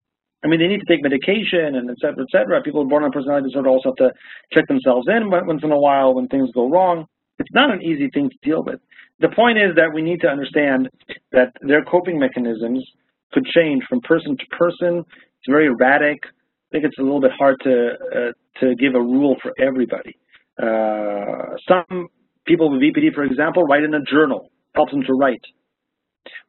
[0.45, 2.63] I mean, they need to take medication and et cetera, et cetera.
[2.63, 4.13] People born on personality disorder also have to
[4.53, 7.07] check themselves in once in a while when things go wrong.
[7.39, 8.81] It's not an easy thing to deal with.
[9.21, 10.89] The point is that we need to understand
[11.33, 12.85] that their coping mechanisms
[13.33, 14.99] could change from person to person.
[14.99, 16.19] It's very erratic.
[16.25, 20.15] I think it's a little bit hard to uh, to give a rule for everybody.
[20.61, 22.09] Uh, some
[22.47, 25.41] people with BPD, for example, write in a journal, helps them to write.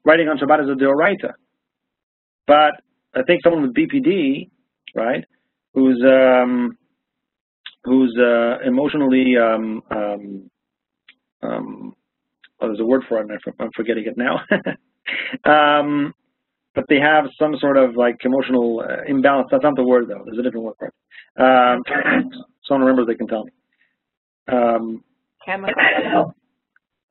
[0.06, 1.34] Writing on Shabbat is a deoraita.
[2.48, 2.82] But
[3.14, 4.50] I think someone with BPD,
[4.96, 5.24] right,
[5.74, 6.78] who's um,
[7.84, 10.50] who's uh, emotionally um, um,
[11.44, 11.94] um,
[12.60, 14.40] oh, there's a word for it, and I'm forgetting it now.
[15.80, 16.14] um,
[16.76, 19.48] but they have some sort of like emotional uh, imbalance.
[19.52, 20.22] That's not the word though.
[20.26, 20.94] There's a different word for it.
[21.40, 21.84] Um,
[22.64, 23.52] someone remembers, they can tell me.
[24.48, 25.04] Um,
[25.46, 25.74] chemical.
[25.82, 26.34] Imbalance.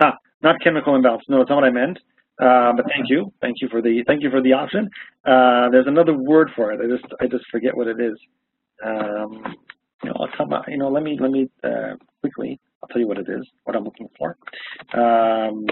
[0.00, 1.24] Ah, not chemical imbalance.
[1.28, 1.98] No, that's not what I meant.
[2.40, 4.90] Uh, but thank you, thank you for the thank you for the option.
[5.24, 6.80] Uh, there's another word for it.
[6.80, 8.16] I just I just forget what it is.
[8.84, 9.42] Um,
[10.02, 10.50] you know, I'll come.
[10.68, 12.60] You know, let me let me uh, quickly.
[12.82, 14.36] I'll tell you what it is, what I'm looking for.
[14.94, 15.66] Um,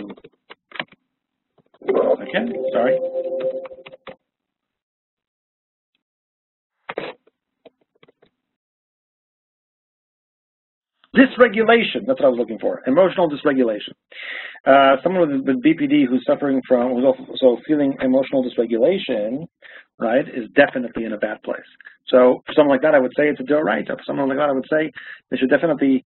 [1.88, 2.98] okay, sorry.
[11.14, 12.06] dysregulation.
[12.06, 12.82] That's what I was looking for.
[12.86, 13.94] Emotional dysregulation.
[14.66, 19.46] Uh, someone with, with, BPD who's suffering from, who's also feeling emotional dysregulation,
[19.98, 21.60] right, is definitely in a bad place.
[22.08, 23.86] So for someone like that, I would say it's a deal right.
[23.86, 24.90] For someone like that, I would say
[25.30, 26.04] they should definitely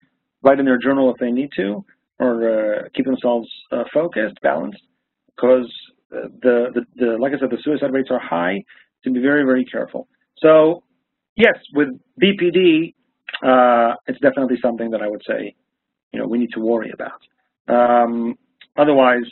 [0.48, 1.84] write in their journal if they need to,
[2.18, 4.82] or uh, keep themselves uh, focused, balanced,
[5.34, 5.70] because
[6.10, 8.64] the, the, the, like I said, the suicide rates are high.
[9.04, 10.08] To be very, very careful.
[10.38, 10.82] So
[11.36, 11.88] yes, with
[12.20, 12.94] BPD,
[13.46, 15.54] uh, it's definitely something that I would say,
[16.12, 17.20] you know, we need to worry about.
[17.68, 18.34] Um,
[18.76, 19.28] otherwise,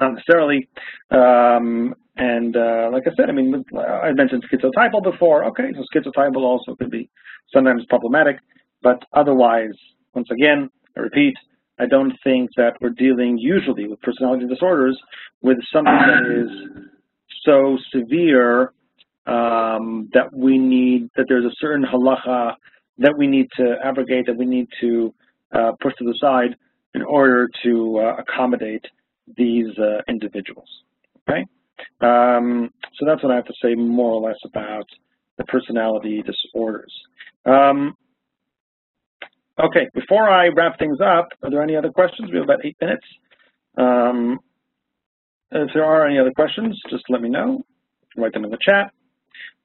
[0.00, 0.68] not necessarily.
[1.10, 5.44] Um, and uh, like I said, I mean, I mentioned schizotypal before.
[5.44, 7.08] Okay, so schizotypal also could be
[7.54, 8.38] sometimes problematic,
[8.82, 9.76] but otherwise,
[10.18, 11.34] once again, I repeat,
[11.78, 14.98] I don't think that we're dealing usually with personality disorders
[15.42, 16.50] with something that is
[17.44, 18.72] so severe
[19.26, 22.54] um, that we need, that there's a certain halacha
[22.98, 25.14] that we need to abrogate, that we need to
[25.52, 26.56] uh, push to the side
[26.94, 28.84] in order to uh, accommodate
[29.36, 30.68] these uh, individuals.
[31.30, 31.46] Okay,
[32.00, 34.88] um, so that's what I have to say more or less about
[35.36, 36.92] the personality disorders.
[37.46, 37.94] Um,
[39.60, 42.30] okay, before I wrap things up, are there any other questions?
[42.30, 43.06] We have about eight minutes.
[43.76, 44.40] Um,
[45.50, 47.64] if there are any other questions, just let me know.
[48.16, 48.92] Write them in the chat.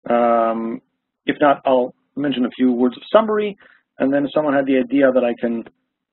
[0.10, 0.82] Um,
[1.26, 3.58] if not, I'll mention a few words of summary,
[4.00, 5.64] and then if someone had the idea that I can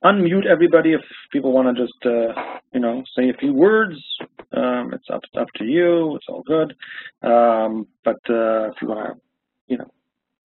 [0.04, 1.00] unmute everybody if
[1.30, 3.96] people want to just, uh, you know, say a few words.
[4.52, 6.16] Um, it's up, up to you.
[6.16, 6.74] It's all good.
[7.22, 9.20] Um, but uh, if you want to,
[9.68, 9.90] you know,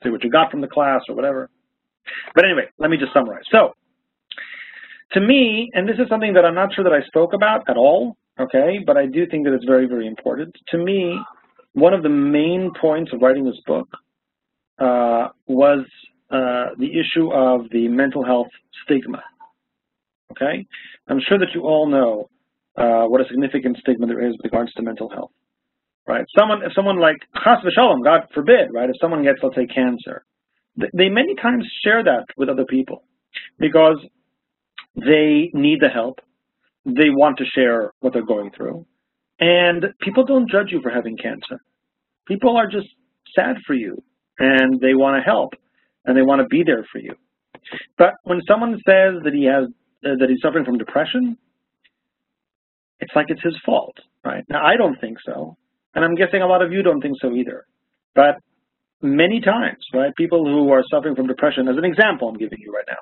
[0.04, 1.50] say what you got from the class or whatever.
[2.34, 3.43] But anyway, let me just summarize.
[3.51, 3.74] So,
[5.14, 7.78] to me, and this is something that I'm not sure that I spoke about at
[7.78, 10.56] all, okay, but I do think that it's very, very important.
[10.70, 11.18] To me,
[11.74, 13.88] one of the main points of writing this book
[14.80, 15.86] uh, was
[16.32, 18.47] uh, the issue of the mental health
[18.84, 19.24] stigma.
[20.32, 20.66] Okay,
[21.08, 22.30] I'm sure that you all know
[22.78, 25.32] uh, what a significant stigma there is with regards to mental health.
[26.08, 26.26] Right?
[26.38, 28.89] Someone, if someone like Chas v'shalom, God forbid, right?
[28.89, 30.24] If someone gets, let's say, cancer,
[30.93, 33.03] they many times share that with other people
[33.59, 33.97] because
[34.95, 36.19] they need the help.
[36.86, 38.86] They want to share what they're going through.
[39.39, 41.59] And people don't judge you for having cancer.
[42.28, 42.88] People are just
[43.36, 44.01] sad for you
[44.39, 45.53] and they want to help
[46.05, 47.15] and they want to be there for you.
[47.97, 49.65] But when someone says that he has
[50.05, 51.38] uh, that he's suffering from depression,
[52.99, 54.43] it's like it's his fault, right?
[54.49, 55.57] Now I don't think so,
[55.95, 57.65] and I'm guessing a lot of you don't think so either.
[58.13, 58.36] But
[59.02, 62.74] many times, right, people who are suffering from depression, as an example I'm giving you
[62.74, 62.98] right now,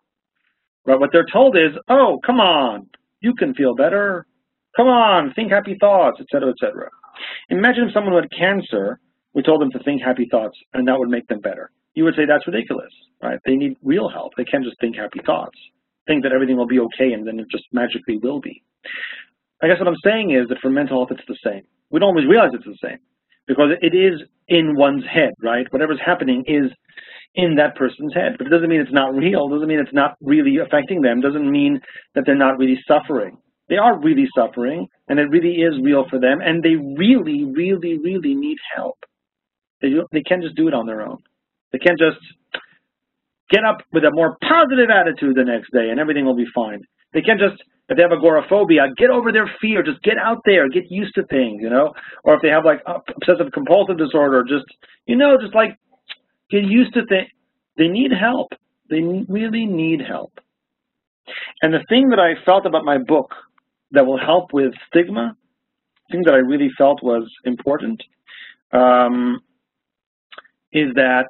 [0.86, 2.88] right, what they're told is, oh, come on,
[3.22, 4.26] you can feel better.
[4.76, 6.90] Come on, think happy thoughts, etc., etc.
[7.50, 9.00] Imagine if someone who had cancer
[9.34, 11.72] we told them to think happy thoughts, and that would make them better.
[11.96, 12.92] You would say that's ridiculous,
[13.22, 13.40] right?
[13.46, 14.34] They need real help.
[14.38, 15.58] They can't just think happy thoughts,
[16.08, 18.64] think that everything will be okay, and then it just magically will be.
[19.62, 21.64] I guess what I'm saying is that for mental health, it's the same.
[21.90, 23.00] We don't always realize it's the same
[23.48, 25.66] because it is in one's head, right?
[25.72, 26.72] Whatever's happening is
[27.36, 29.48] in that person's head, but it doesn't mean it's not real.
[29.48, 31.22] It doesn't mean it's not really affecting them.
[31.22, 31.80] Doesn't mean
[32.16, 33.38] that they're not really suffering.
[33.70, 37.98] They are really suffering, and it really is real for them, and they really, really,
[37.98, 38.98] really need help.
[39.82, 41.18] They, they can't just do it on their own.
[41.72, 42.20] They can't just
[43.50, 46.82] get up with a more positive attitude the next day and everything will be fine.
[47.14, 50.70] They can't just, if they have agoraphobia, get over their fear, just get out there,
[50.70, 51.94] get used to things, you know?
[52.24, 54.66] Or if they have like obsessive compulsive disorder, just,
[55.06, 55.78] you know, just like
[56.50, 57.28] get used to things.
[57.78, 58.54] They need help.
[58.90, 60.40] They really need help.
[61.62, 63.34] And the thing that I felt about my book
[63.92, 65.36] that will help with stigma,
[66.12, 68.02] thing that I really felt was important,
[68.72, 69.40] um,
[70.72, 71.28] is that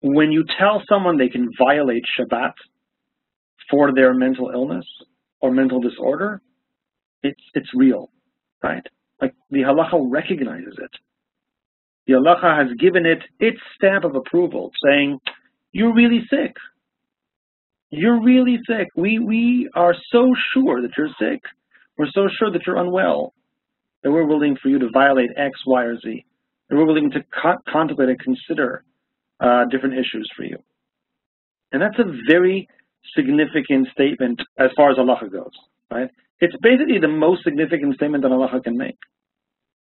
[0.00, 2.52] when you tell someone they can violate Shabbat
[3.70, 4.86] for their mental illness
[5.40, 6.40] or mental disorder,
[7.22, 8.10] it's it's real,
[8.62, 8.82] right?
[9.20, 10.90] Like the halacha recognizes it.
[12.06, 15.18] The halacha has given it its stamp of approval, saying,
[15.72, 16.54] "You're really sick.
[17.90, 18.88] You're really sick.
[18.96, 21.40] We we are so sure that you're sick.
[21.96, 23.34] We're so sure that you're unwell
[24.02, 26.24] that we're willing for you to violate X, Y, or Z."
[26.68, 28.84] That we're willing to co contemplate and consider
[29.40, 30.58] uh, different issues for you.
[31.72, 32.68] And that's a very
[33.16, 35.52] significant statement as far as halacha goes,
[35.90, 36.08] right?
[36.40, 38.98] It's basically the most significant statement that halacha can make,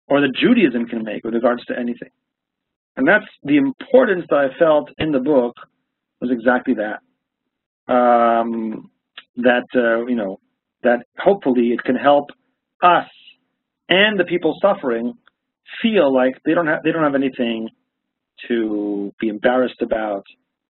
[0.09, 2.11] or that Judaism can make with regards to anything.
[2.97, 5.55] And that's the importance that I felt in the book
[6.21, 7.93] was exactly that.
[7.93, 8.91] Um,
[9.37, 10.39] that, uh, you know,
[10.83, 12.27] that hopefully it can help
[12.83, 13.07] us
[13.89, 15.15] and the people suffering
[15.83, 17.69] feel like they don't have they don't have anything
[18.49, 20.25] to be embarrassed about.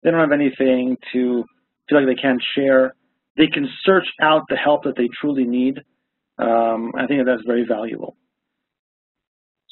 [0.04, 1.46] They don't have anything to
[1.94, 2.96] feel like they can't share,
[3.38, 5.78] they can search out the help that they truly need.
[6.40, 8.16] Um, I think that that's very valuable.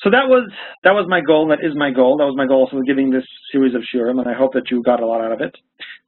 [0.04, 0.50] So that was
[0.84, 1.48] that was my goal.
[1.48, 2.18] That is my goal.
[2.18, 4.82] That was my goal with giving this series of Shiurim, and I hope that you
[4.82, 5.56] got a lot out of it.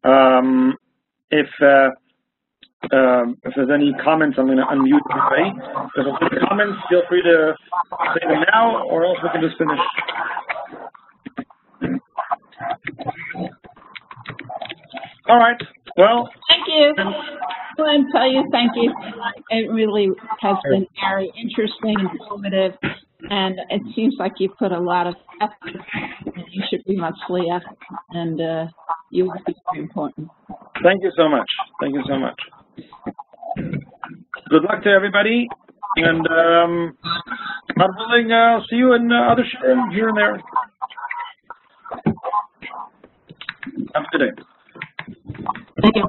[0.03, 0.75] Um,
[1.29, 1.89] if uh,
[2.95, 5.59] um, if there's any comments, I'm going to unmute everybody.
[5.85, 7.53] If there's any comments, feel free to
[8.15, 9.79] say them now, or else we can just finish.
[15.29, 15.61] All right.
[15.95, 16.93] Well, Thank you.
[17.77, 18.93] I want to tell you thank you.
[19.49, 20.09] It really
[20.41, 22.73] has been very interesting, and informative,
[23.29, 25.81] and it seems like you put a lot of effort.
[26.25, 27.61] And you should be much Matzliach,
[28.11, 28.65] and uh,
[29.09, 30.29] you will be very important.
[30.83, 31.49] thank you so much.
[31.81, 32.39] Thank you so much.
[34.49, 35.47] Good luck to everybody,
[35.97, 36.97] and um,
[37.77, 40.41] God willing, uh, see you in uh, other Shiurim here and there.
[43.93, 44.43] Have a good day.
[45.81, 46.07] Thank you.